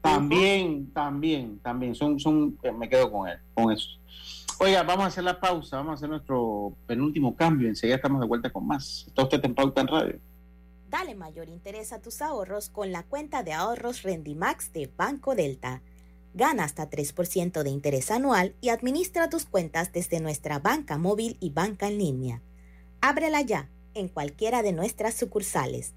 [0.03, 1.95] También, también, también.
[1.95, 3.98] Son, son, eh, me quedo con él, con eso.
[4.61, 7.69] Oiga, vamos a hacer la pausa, vamos a hacer nuestro penúltimo cambio.
[7.69, 9.05] Enseguida estamos de vuelta con más.
[9.07, 10.21] Está usted en Pauta en Radio.
[10.91, 15.83] Dale mayor interés a tus ahorros con la cuenta de ahorros Rendimax de Banco Delta.
[16.35, 21.51] Gana hasta 3% de interés anual y administra tus cuentas desde nuestra banca móvil y
[21.51, 22.43] banca en línea.
[23.01, 25.95] Ábrela ya en cualquiera de nuestras sucursales.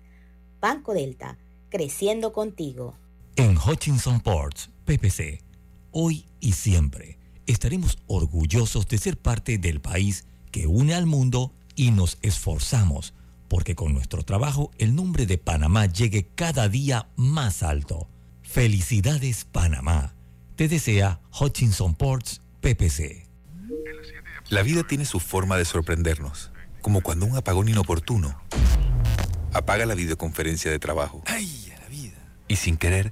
[0.60, 1.40] Banco Delta,
[1.70, 2.96] creciendo contigo.
[3.38, 5.44] En Hutchinson Ports, PPC,
[5.92, 7.21] hoy y siempre
[7.52, 13.14] estaremos orgullosos de ser parte del país que une al mundo y nos esforzamos
[13.52, 18.08] porque con nuestro trabajo el nombre de Panamá llegue cada día más alto.
[18.44, 20.16] Felicidades Panamá.
[20.56, 23.28] Te desea Hutchinson Ports, PPC.
[24.48, 26.50] La vida tiene su forma de sorprendernos,
[26.82, 28.42] como cuando un apagón inoportuno
[29.52, 31.22] apaga la videoconferencia de trabajo.
[31.26, 32.18] ¡Ay, a la vida!
[32.48, 33.12] Y sin querer,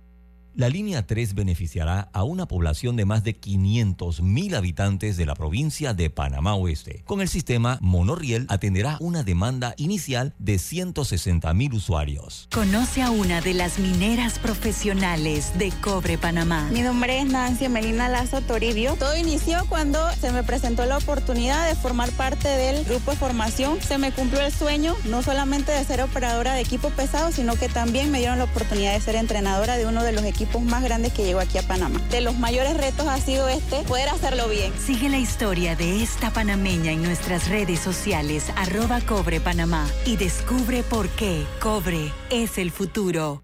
[0.53, 5.33] La línea 3 beneficiará a una población de más de 500 mil habitantes de la
[5.33, 7.03] provincia de Panamá Oeste.
[7.05, 12.49] Con el sistema, Monoriel atenderá una demanda inicial de 160 mil usuarios.
[12.51, 16.69] Conoce a una de las mineras profesionales de Cobre Panamá.
[16.73, 18.97] Mi nombre es Nancy Melina Lazo Toribio.
[18.99, 23.79] Todo inició cuando se me presentó la oportunidad de formar parte del grupo de formación.
[23.79, 27.69] Se me cumplió el sueño, no solamente de ser operadora de equipo pesado, sino que
[27.69, 31.13] también me dieron la oportunidad de ser entrenadora de uno de los equipos más grandes
[31.13, 31.99] que llegó aquí a Panamá.
[32.09, 34.73] De los mayores retos ha sido este, poder hacerlo bien.
[34.77, 40.83] Sigue la historia de esta panameña en nuestras redes sociales, arroba Cobre Panamá, y descubre
[40.83, 43.43] por qué Cobre es el futuro.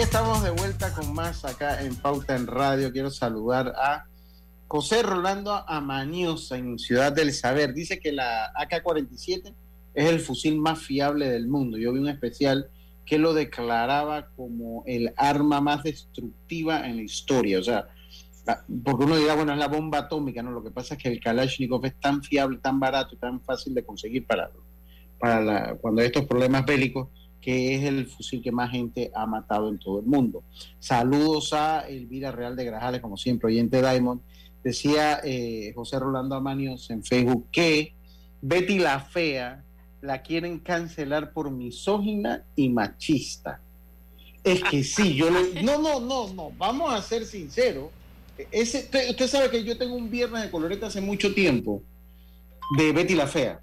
[0.00, 2.92] Estamos de vuelta con más acá en Pauta en Radio.
[2.92, 4.04] Quiero saludar a
[4.68, 7.72] José Rolando Amañosa en Ciudad del Saber.
[7.72, 9.54] Dice que la AK-47
[9.94, 11.78] es el fusil más fiable del mundo.
[11.78, 12.68] Yo vi un especial
[13.06, 17.58] que lo declaraba como el arma más destructiva en la historia.
[17.58, 17.88] O sea,
[18.84, 20.50] porque uno dirá, bueno, es la bomba atómica, ¿no?
[20.50, 23.72] Lo que pasa es que el Kalashnikov es tan fiable, tan barato y tan fácil
[23.72, 24.50] de conseguir para,
[25.18, 27.08] para cuando hay estos problemas bélicos,
[27.46, 30.42] que es el fusil que más gente ha matado en todo el mundo.
[30.80, 34.20] Saludos a Elvira Real de Grajales, como siempre, oyente Diamond.
[34.64, 37.94] Decía eh, José Rolando Amanios en Facebook que
[38.42, 39.62] Betty la Fea
[40.00, 43.60] la quieren cancelar por misógina y machista.
[44.42, 45.62] Es que sí, yo le...
[45.62, 47.90] No, no, no, no, vamos a ser sinceros
[48.52, 51.80] usted, sabe que yo tengo un viernes de coloreta hace mucho tiempo
[52.76, 53.60] de Betty la Fea.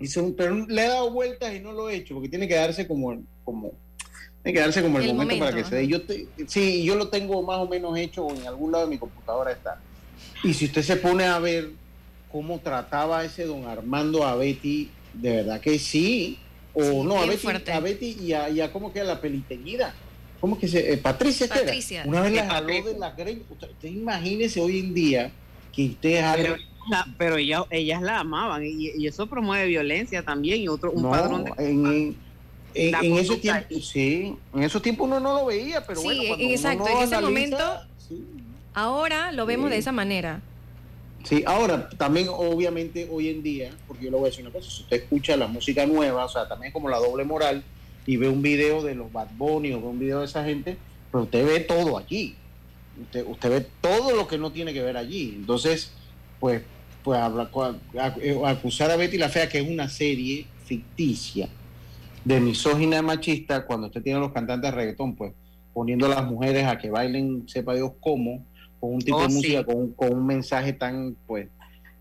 [0.00, 2.88] Y pero le he dado vueltas y no lo he hecho porque tiene que darse
[2.88, 3.72] como, como
[4.42, 5.86] tiene que darse como el, momento, para que se dé.
[5.86, 5.98] Yo
[6.46, 9.78] sí, yo lo tengo más o menos hecho en algún lado de mi computadora está.
[10.42, 11.70] Y si usted se pone a ver
[12.32, 16.38] cómo trataba ese don Armando a Betty, de verdad que sí.
[16.72, 19.92] O no, a Betty, a Betty, y a, y a cómo queda la peliteñida
[20.40, 20.92] ¿Cómo que se.?
[20.92, 22.02] Eh, Patricia, Patricia.
[22.06, 23.14] Una vez la jaló de la
[23.50, 25.30] Usted, imagínese hoy en día
[25.72, 26.20] que usted
[26.88, 31.44] Pero, pero ellas, ellas la amaban y, eso promueve violencia también y otro un padrón
[31.44, 31.52] de.
[31.58, 32.16] En,
[32.74, 36.22] en, esos tiempos, sí, en esos tiempos uno no lo veía, pero bueno.
[36.38, 37.58] Exacto, en ese momento.
[38.74, 40.40] Ahora lo vemos de esa manera.
[41.24, 44.70] Sí, ahora también obviamente hoy en día, porque yo le voy a decir una cosa,
[44.70, 47.62] si usted escucha la música nueva, o sea, también como la doble moral,
[48.06, 50.76] y ve un video de los Bad Bunny o ve un video de esa gente,
[51.12, 52.36] pero usted ve todo allí.
[53.02, 55.34] Usted, usted ve todo lo que no tiene que ver allí.
[55.36, 55.92] Entonces,
[56.40, 56.62] pues,
[57.04, 61.48] pues acusar a Betty la Fea, que es una serie ficticia
[62.24, 65.32] de misógina machista, cuando usted tiene a los cantantes de reggaetón, pues
[65.72, 68.44] poniendo a las mujeres a que bailen, sepa Dios cómo,
[68.78, 71.48] con un tipo de oh, música, con, con un mensaje tan, pues,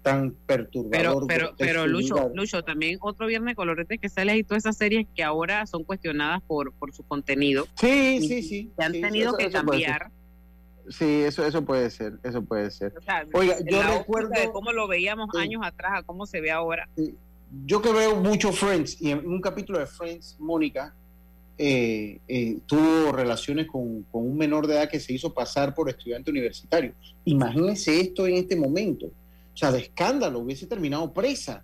[0.02, 1.28] tan perturbador.
[1.28, 5.06] Pero, pero, pero Lucho, Lucho, también otro viernes colorete que sale y todas esas series
[5.16, 7.68] que ahora son cuestionadas por, por su contenido.
[7.76, 8.72] Sí, sí, sí.
[8.78, 10.12] Se han tenido que cambiar.
[10.88, 12.94] Sí, eso, eso puede ser, eso puede ser.
[13.34, 16.88] Oiga, yo recuerdo de cómo lo veíamos años atrás a cómo se ve ahora.
[17.66, 20.94] Yo que veo mucho Friends y en un capítulo de Friends, Mónica
[21.58, 25.90] eh, eh, tuvo relaciones con, con, un menor de edad que se hizo pasar por
[25.90, 26.94] estudiante universitario.
[27.26, 29.12] Imagínense esto en este momento
[29.54, 31.62] o sea, de escándalo, hubiese terminado presa,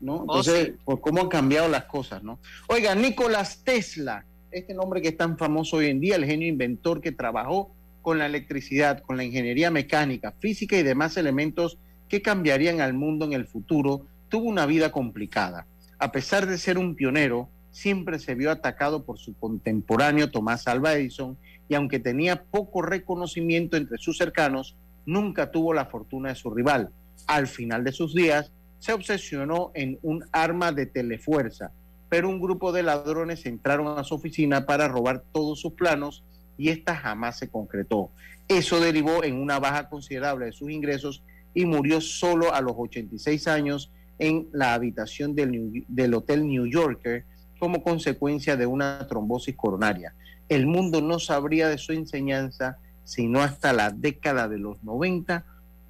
[0.00, 0.16] ¿no?
[0.16, 2.40] Oh, Entonces, por cómo han cambiado las cosas, ¿no?
[2.66, 7.00] Oiga, Nicolás Tesla, este nombre que es tan famoso hoy en día, el genio inventor
[7.00, 7.70] que trabajó
[8.08, 11.76] con la electricidad, con la ingeniería mecánica, física y demás elementos
[12.08, 15.66] que cambiarían al mundo en el futuro, tuvo una vida complicada.
[15.98, 20.94] A pesar de ser un pionero, siempre se vio atacado por su contemporáneo Tomás Alva
[20.94, 21.36] Edison
[21.68, 26.88] y aunque tenía poco reconocimiento entre sus cercanos, nunca tuvo la fortuna de su rival
[27.26, 31.72] al final de sus días, se obsesionó en un arma de telefuerza,
[32.08, 36.24] pero un grupo de ladrones entraron a su oficina para robar todos sus planos
[36.58, 38.10] y esta jamás se concretó.
[38.48, 41.22] Eso derivó en una baja considerable de sus ingresos
[41.54, 47.24] y murió solo a los 86 años en la habitación del, Hotel New Yorker
[47.58, 50.14] como consecuencia de una trombosis coronaria.
[50.48, 55.42] El mundo no sabría de su enseñanza sino hasta la década de los 90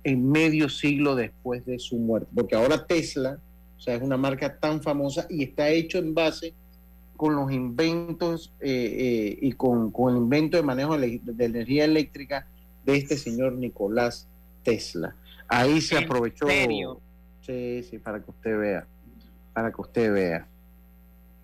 [0.05, 3.41] en medio siglo después de su muerte, porque ahora Tesla,
[3.77, 6.55] o sea, es una marca tan famosa y está hecho en base
[7.19, 12.47] con los inventos eh, eh, y con, el invento de manejo de, energía eléctrica
[12.85, 14.29] de este señor Nicolás
[14.63, 15.17] Tesla.
[15.49, 16.47] Ahí se aprovechó.
[17.41, 18.87] Sí, sí, para que usted vea,
[19.53, 20.47] para que usted vea.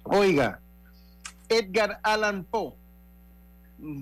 [0.04, 0.60] Oiga,
[1.48, 2.74] Edgar Allan Poe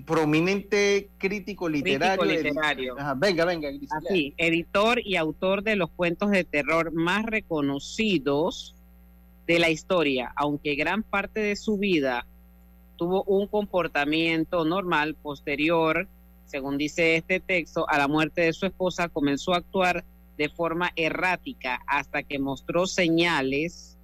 [0.04, 2.22] prominente crítico literario.
[2.22, 2.96] literario.
[3.16, 3.70] venga, venga.
[3.96, 8.74] Así, editor y autor de los cuentos de terror más reconocidos
[9.46, 12.26] de la historia, aunque gran parte de su vida
[12.96, 16.06] tuvo un comportamiento normal posterior,
[16.44, 20.04] según dice este texto, a la muerte de su esposa, comenzó a actuar
[20.36, 23.96] de forma errática hasta que mostró señales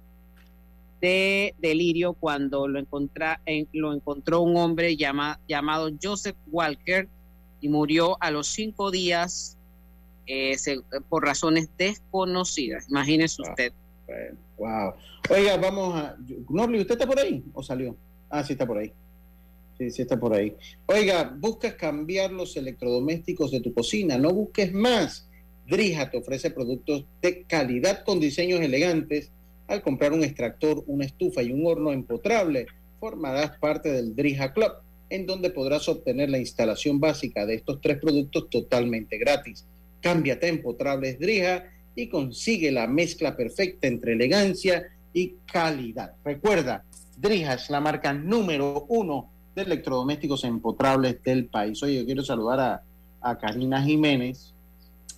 [1.01, 7.07] de delirio cuando lo, encontra, lo encontró un hombre llamado Joseph Walker
[7.61, 9.57] y murió a los cinco días
[10.27, 10.57] eh,
[11.07, 12.89] por razones desconocidas.
[12.89, 13.73] Imagínese usted.
[14.59, 14.93] Wow.
[15.29, 16.17] Oiga, vamos a.
[16.49, 17.95] Norli, ¿usted está por ahí o salió?
[18.29, 18.91] Ah, sí, está por ahí.
[19.77, 20.53] Sí, sí, está por ahí.
[20.85, 25.27] Oiga, buscas cambiar los electrodomésticos de tu cocina, no busques más.
[25.65, 29.31] Drija te ofrece productos de calidad con diseños elegantes
[29.67, 32.65] al comprar un extractor, una estufa y un horno empotrable,
[32.99, 34.71] formarás parte del Drija Club,
[35.09, 39.65] en donde podrás obtener la instalación básica de estos tres productos totalmente gratis.
[40.01, 41.65] Cámbiate a empotrables Drija
[42.01, 44.83] y consigue la mezcla perfecta entre elegancia
[45.13, 46.13] y calidad.
[46.23, 46.83] Recuerda,
[47.17, 51.81] Drija es la marca número uno de electrodomésticos empotrables del país.
[51.83, 52.83] Oye, yo quiero saludar a,
[53.21, 54.53] a Karina Jiménez,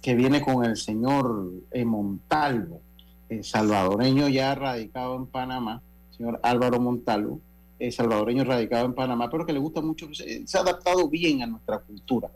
[0.01, 2.81] que viene con el señor eh, Montalvo,
[3.29, 5.81] eh, salvadoreño ya radicado en Panamá,
[6.17, 7.39] señor Álvaro Montalvo,
[7.77, 11.43] eh, salvadoreño radicado en Panamá, pero que le gusta mucho, se, se ha adaptado bien
[11.43, 12.31] a nuestra cultura.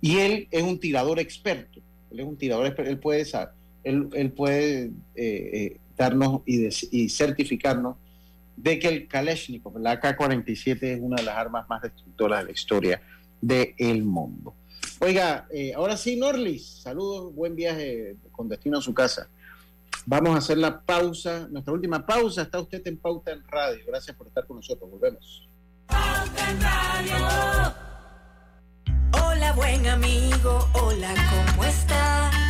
[0.00, 1.80] Y él es un tirador experto,
[2.10, 3.52] él es un tirador experto, él puede, sa-
[3.84, 7.96] él, él puede eh, eh, darnos y, certificarnos
[8.56, 12.52] de que el Kalashnikov, la AK-47, es una de las armas más destructoras de la
[12.52, 13.02] historia
[13.40, 14.54] del mundo.
[14.98, 19.28] Oiga, eh, ahora sí, Norlis, saludos, buen viaje con destino a su casa.
[20.06, 22.42] Vamos a hacer la pausa, nuestra última pausa.
[22.42, 23.82] Está usted en Pauta en Radio.
[23.86, 24.90] Gracias por estar con nosotros.
[24.90, 25.48] Volvemos.
[29.12, 32.49] Hola buen amigo, hola, ¿cómo estás?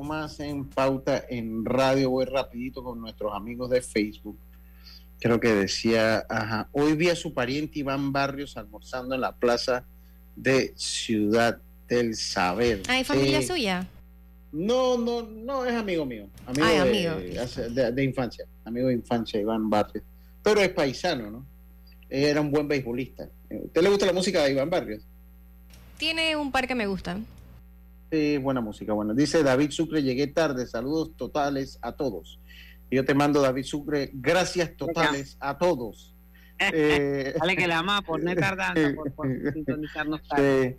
[0.00, 2.10] más en Pauta en Radio.
[2.10, 4.38] Voy rapidito con nuestros amigos de Facebook.
[5.20, 9.84] Creo que decía, ajá, hoy vi a su pariente Iván Barrios almorzando en la plaza
[10.34, 12.82] de Ciudad del Saber.
[12.88, 13.86] Ah, ¿es familia Eh, suya?
[14.50, 16.26] No, no, no, es amigo mío.
[16.46, 17.14] Amigo, Ay, de, amigo.
[17.70, 18.44] de- de infancia.
[18.64, 20.04] Amigo de infancia, Iván Barrios.
[20.42, 21.46] Pero es paisano, ¿no?
[22.10, 23.28] Era un buen beisbolista.
[23.48, 25.02] ¿Usted le gusta la música de Iván Barrios?
[25.98, 27.24] Tiene un par que me gustan.
[28.42, 28.92] Buena música.
[28.92, 30.66] Bueno, dice David Sucre, llegué tarde.
[30.66, 32.38] Saludos totales a todos.
[32.90, 36.08] Yo te mando, David Sucre, gracias totales a todos.
[36.72, 40.78] Eh, Dale que la vamos a poner tardando por, por sintonizarnos tarde.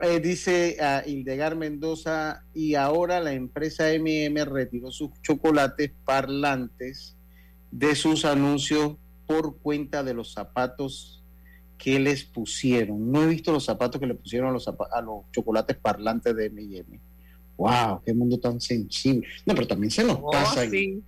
[0.00, 7.14] Eh, dice a Hildegar Mendoza, y ahora la empresa MM retiró sus chocolates parlantes
[7.70, 11.17] de sus anuncios por cuenta de los zapatos
[11.78, 13.10] que les pusieron.
[13.10, 16.50] No he visto los zapatos que le pusieron a los, a los chocolates parlantes de
[16.50, 16.98] MM.
[17.56, 18.02] ¡Wow!
[18.04, 19.26] ¡Qué mundo tan sensible!
[19.46, 20.68] No, pero también se nos Oh, pasa.
[20.68, 21.02] sí.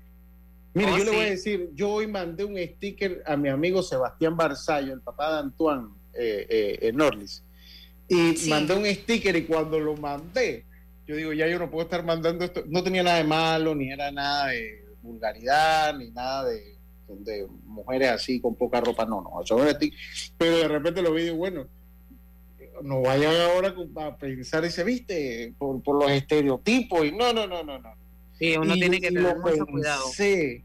[0.72, 3.82] Mire, Oh, yo le voy a decir, yo hoy mandé un sticker a mi amigo
[3.82, 6.98] Sebastián Barzallo, el papá de Antoine eh, eh, en
[8.08, 8.50] y Sí.
[8.50, 10.64] mandé un sticker y cuando lo mandé,
[11.06, 13.90] yo digo, ya yo no puedo estar mandando esto, no tenía nada de malo, ni
[13.90, 16.76] era nada de vulgaridad, ni nada de,
[17.16, 19.98] de mujeres así con poca ropa, no, no, eso era sticker.
[20.38, 21.66] pero de repente lo vi y bueno,
[22.82, 27.62] no vayan ahora a pensar ese, viste, por, por los estereotipos, y no, no, no,
[27.62, 27.92] no, no.
[28.38, 30.04] Sí, uno Y- tiene que y tener mucho cuidado.
[30.04, 30.64] pensé,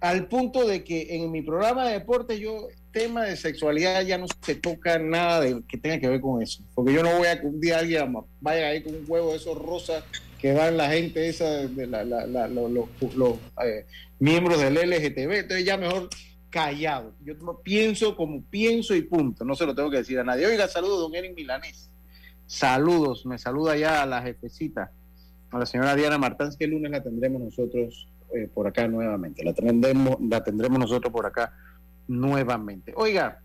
[0.00, 4.26] al punto de que en mi programa de deporte yo tema de sexualidad ya no
[4.42, 7.40] se toca nada de que tenga que ver con eso porque yo no voy a
[7.40, 10.04] que un día alguien vaya ahí con un huevo de esos rosas
[10.38, 13.34] que dan la gente esa, de la, la, la, los, los, los
[13.64, 13.86] eh,
[14.22, 15.32] miembros del LGTB.
[15.32, 16.08] Entonces ya mejor
[16.48, 17.12] callado.
[17.24, 19.44] Yo pienso como pienso y punto.
[19.44, 20.46] No se lo tengo que decir a nadie.
[20.46, 21.90] Oiga, saludos, don Eric Milanés.
[22.46, 24.92] Saludos, me saluda ya a la jefecita,
[25.50, 29.42] a la señora Diana Martán, que el lunes la tendremos nosotros eh, por acá nuevamente.
[29.42, 31.52] La tendremos, la tendremos nosotros por acá
[32.06, 32.92] nuevamente.
[32.94, 33.40] Oiga,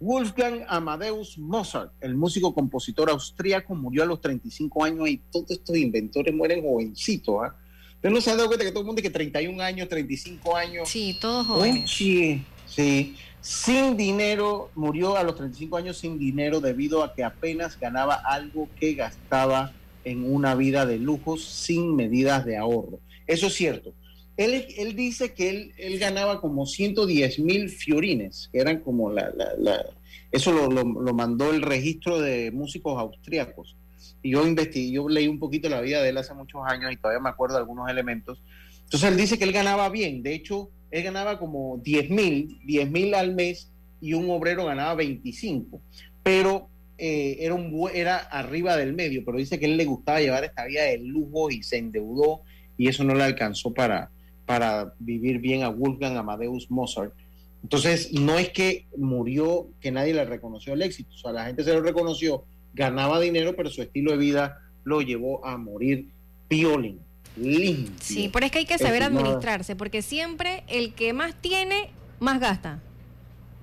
[0.00, 5.76] Wolfgang Amadeus Mozart, el músico compositor austríaco, murió a los 35 años y todos estos
[5.76, 7.36] inventores mueren jovencitos.
[7.42, 7.56] ¿ah?
[8.00, 10.88] Usted no se ha dado cuenta que todo el mundo que 31 años, 35 años.
[10.88, 11.90] Sí, todos jóvenes.
[11.90, 13.14] Sí, sí.
[13.42, 18.70] Sin dinero, murió a los 35 años sin dinero debido a que apenas ganaba algo
[18.80, 19.74] que gastaba
[20.04, 23.00] en una vida de lujos sin medidas de ahorro.
[23.26, 23.92] Eso es cierto.
[24.38, 29.30] Él, él dice que él, él, ganaba como 110 mil fiorines, que eran como la...
[29.36, 29.84] la, la
[30.32, 33.76] eso lo, lo, lo, mandó el registro de músicos austríacos.
[34.22, 37.20] Yo investigué, yo leí un poquito la vida de él hace muchos años y todavía
[37.20, 38.42] me acuerdo algunos elementos.
[38.84, 40.22] Entonces él dice que él ganaba bien.
[40.22, 44.94] De hecho, él ganaba como 10 mil, 10 mil al mes y un obrero ganaba
[44.94, 45.80] 25.
[46.22, 46.68] Pero
[46.98, 50.66] eh, era, un, era arriba del medio, pero dice que él le gustaba llevar esta
[50.66, 52.42] vida de lujo y se endeudó
[52.76, 54.10] y eso no le alcanzó para,
[54.44, 57.14] para vivir bien a Wolfgang Amadeus Mozart.
[57.62, 61.62] Entonces, no es que murió, que nadie le reconoció el éxito, o sea, la gente
[61.62, 62.44] se lo reconoció,
[62.74, 66.08] ganaba dinero, pero su estilo de vida lo llevó a morir
[66.48, 67.00] piolín,
[67.36, 67.94] limpio.
[68.00, 72.40] Sí, pero es que hay que saber administrarse, porque siempre el que más tiene, más
[72.40, 72.80] gasta.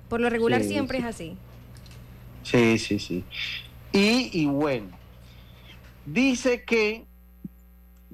[0.08, 1.04] Por lo regular Sí, siempre sí.
[1.04, 1.36] es así.
[2.42, 3.24] Sí, sí, sí.
[3.92, 4.88] Y, y bueno,
[6.06, 7.04] dice que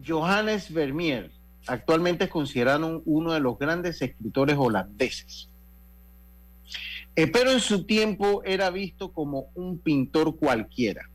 [0.06, 1.30] Johannes Vermeer
[1.66, 5.48] actualmente es considerado un- uno de los grandes escritores holandeses.
[7.16, 11.08] Eh, pero en su tiempo era visto como un pintor cualquiera.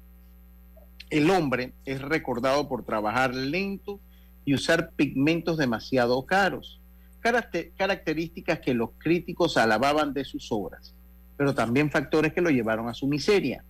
[1.09, 3.99] El hombre es recordado por trabajar lento
[4.45, 6.79] y usar pigmentos demasiado caros,
[7.21, 10.93] caracter- características que los críticos alababan de sus obras,
[11.35, 13.63] pero también factores que lo llevaron a su miseria.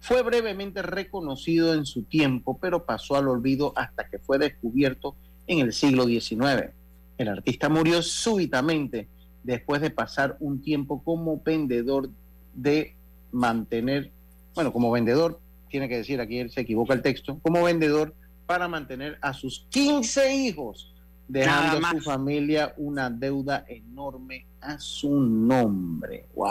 [0.00, 5.14] Fue brevemente reconocido en su tiempo, pero pasó al olvido hasta que fue descubierto
[5.46, 6.70] en el siglo XIX.
[7.18, 9.08] El artista murió súbitamente
[9.46, 12.10] después de pasar un tiempo como vendedor
[12.52, 12.94] de
[13.32, 14.10] mantener,
[14.54, 15.38] bueno, como vendedor,
[15.70, 18.14] tiene que decir aquí, él se equivoca el texto, como vendedor
[18.46, 20.92] para mantener a sus 15 hijos,
[21.28, 26.26] dejando a su familia una deuda enorme a su nombre.
[26.34, 26.48] ¡Wow!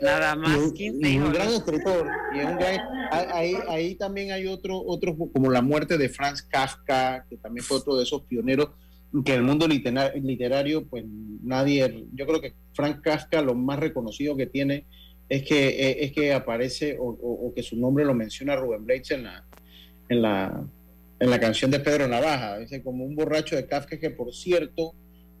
[0.00, 2.08] Nada más, Y un- 15 y un gran escritor.
[2.34, 2.80] y es un gran-
[3.32, 7.76] ahí, ahí también hay otro, otro, como la muerte de Franz Kafka, que también fue
[7.76, 8.68] otro de esos pioneros
[9.24, 11.04] que el mundo litera- literario, pues
[11.42, 14.86] nadie, yo creo que Franz Kafka lo más reconocido que tiene
[15.28, 19.24] es que, eh, es que aparece o, que su nombre lo menciona Rubén Blades en
[19.24, 19.44] la,
[20.08, 20.64] en la,
[21.20, 24.94] en la canción de Pedro Navaja, dice como un borracho de Kafka que por cierto,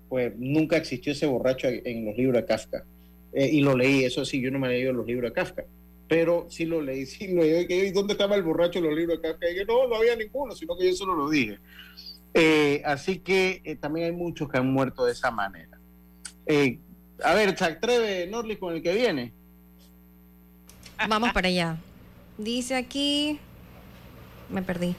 [0.08, 2.84] pues nunca existió ese borracho en los libros de Kafka.
[3.32, 5.64] Eh, y lo leí, eso sí, yo no me he leído los libros de Kafka,
[6.06, 7.66] pero sí lo leí, sí lo leí.
[7.68, 9.50] ¿Y dónde estaba el borracho en los libros de Kafka?
[9.50, 11.58] Y que no, no había ninguno, sino que yo solo lo dije.
[12.34, 15.78] Eh, así que eh, también hay muchos que han muerto de esa manera.
[16.46, 16.78] Eh,
[17.22, 19.32] a ver, se atreve Norlis con el que viene.
[21.08, 21.76] Vamos para allá.
[22.38, 23.38] Dice aquí.
[24.48, 24.94] Me perdí.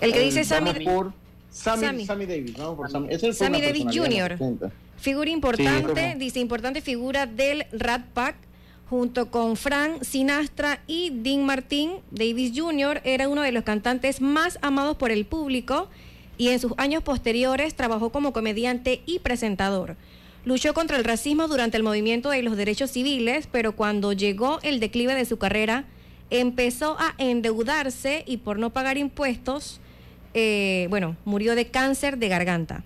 [0.00, 0.84] El que dice Sammy.
[0.84, 1.12] por
[1.50, 2.06] Sammy, Sammy.
[2.06, 3.32] Sammy Davis, vamos por Sammy.
[3.32, 4.08] Sammy Davis Jr.
[4.08, 4.72] de los 80.
[4.96, 8.36] Figura importante, dice importante figura del Rat Pack,
[8.88, 12.00] junto con Frank Sinastra y Dean Martin.
[12.10, 13.00] Davis Jr.
[13.04, 15.88] era uno de los cantantes más amados por el público
[16.40, 19.96] y en sus años posteriores trabajó como comediante y presentador.
[20.46, 24.80] Luchó contra el racismo durante el movimiento de los derechos civiles, pero cuando llegó el
[24.80, 25.84] declive de su carrera,
[26.30, 29.80] empezó a endeudarse y por no pagar impuestos,
[30.32, 32.84] eh, bueno, murió de cáncer de garganta.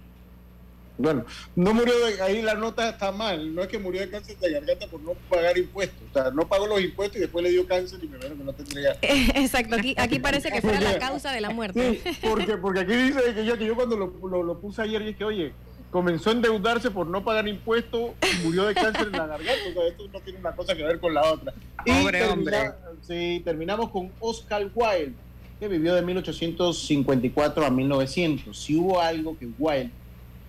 [0.96, 1.24] Bueno,
[1.56, 4.52] no murió de ahí la nota está mal, no es que murió de cáncer de
[4.52, 7.66] garganta por no pagar impuestos, o sea, no pagó los impuestos y después le dio
[7.66, 8.96] cáncer y me que no tendría.
[9.02, 12.00] Exacto, aquí, aquí parece que fuera la causa de la muerte.
[12.04, 15.04] Sí, porque, porque aquí dice que yo, que yo cuando lo, lo, lo puse ayer
[15.04, 15.52] dije, oye,
[15.90, 19.72] comenzó a endeudarse por no pagar impuestos y murió de cáncer en la garganta, o
[19.72, 21.52] sea, esto no tiene una cosa que ver con la otra.
[21.84, 22.72] Y Pobre termina- hombre.
[23.02, 25.14] sí, terminamos con Oscar Wilde,
[25.58, 28.56] que vivió de 1854 a 1900.
[28.56, 29.90] Si hubo algo que Wilde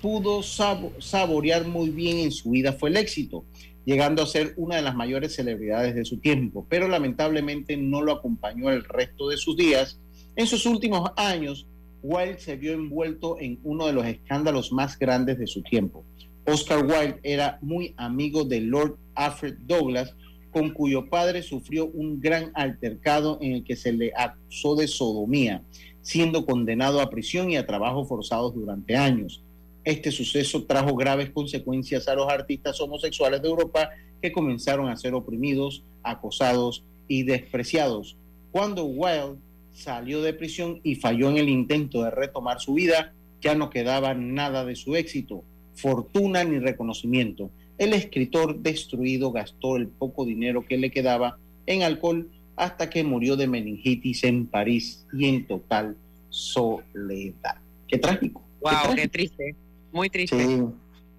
[0.06, 3.43] pudo sabo- saborear muy bien en su vida fue el éxito,
[3.86, 8.12] llegando a ser una de las mayores celebridades de su tiempo, pero lamentablemente no lo
[8.12, 9.99] acompañó el resto de sus días.
[10.36, 11.66] En sus últimos años,
[12.03, 16.06] Wilde se vio envuelto en uno de los escándalos más grandes de su tiempo.
[16.45, 20.14] Oscar Wilde era muy amigo de Lord Alfred Douglas,
[20.51, 25.64] con cuyo padre sufrió un gran altercado en el que se le acusó de sodomía,
[26.03, 29.41] siendo condenado a prisión y a trabajos forzados durante años.
[29.86, 35.14] Este suceso trajo graves consecuencias a los artistas homosexuales de Europa que comenzaron a ser
[35.14, 38.18] oprimidos, acosados y despreciados.
[38.52, 39.40] Cuando Wilde
[39.74, 44.16] salió de prisión y falló en el intento de retomar su vida, ya no quedaba
[44.16, 45.44] nada de su éxito,
[45.76, 47.52] fortuna ni reconocimiento.
[47.78, 53.36] El escritor destruido gastó el poco dinero que le quedaba en alcohol hasta que murió
[53.36, 55.96] de meningitis en París y en total
[56.30, 57.58] soledad.
[57.88, 58.42] Qué trágico.
[58.62, 59.56] Wow, qué, triste.
[59.96, 60.46] Muy triste.
[60.46, 60.62] Sí,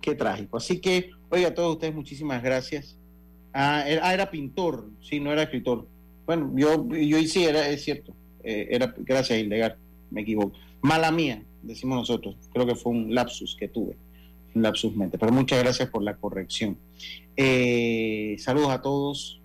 [0.03, 0.59] qué trágico.
[0.59, 2.99] Así que, oiga, a todos ustedes muchísimas gracias.
[3.55, 5.89] Ah, era, ah, pintor, sí, no era escritor.
[6.27, 8.15] Bueno, yo, yo sí, era, es cierto.
[8.45, 9.79] Eh, era, gracias, Ilegal,
[10.11, 10.53] me equivoco.
[10.83, 12.37] Mala mía, decimos nosotros.
[12.53, 13.97] Creo que fue un lapsus que tuve,
[14.55, 15.17] un lapsus mente.
[15.17, 16.77] Pero muchas gracias por la corrección.
[17.35, 19.41] Eh, saludos a todos.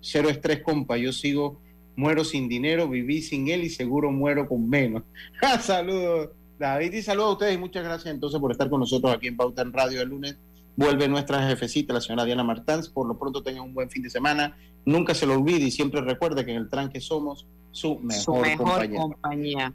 [0.00, 0.96] cero estrés, compa.
[0.96, 1.60] Yo sigo,
[1.94, 5.04] muero sin dinero, viví sin él y seguro muero con menos.
[5.60, 6.30] saludos,
[6.62, 9.36] David, y saludos a ustedes y muchas gracias entonces por estar con nosotros aquí en
[9.36, 10.36] Pauta en Radio el lunes.
[10.76, 12.88] Vuelve nuestra jefecita, la señora Diana Martans.
[12.88, 14.56] Por lo pronto tengan un buen fin de semana.
[14.84, 18.48] Nunca se lo olvide y siempre recuerde que en el tranque somos su mejor,
[18.94, 19.74] compañía.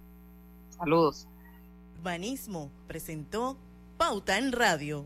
[0.70, 1.28] Saludos.
[2.02, 3.58] Banismo presentó
[3.98, 5.06] Pauta en Radio.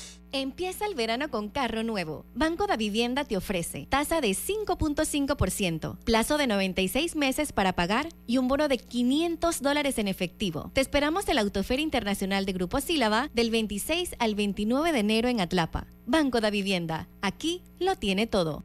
[0.33, 2.25] Empieza el verano con carro nuevo.
[2.33, 8.37] Banco de Vivienda te ofrece tasa de 5.5%, plazo de 96 meses para pagar y
[8.37, 10.71] un bono de 500 dólares en efectivo.
[10.73, 15.27] Te esperamos en la Autoferia Internacional de Grupo Sílaba del 26 al 29 de enero
[15.27, 15.87] en Atlapa.
[16.05, 18.63] Banco de Vivienda, aquí lo tiene todo.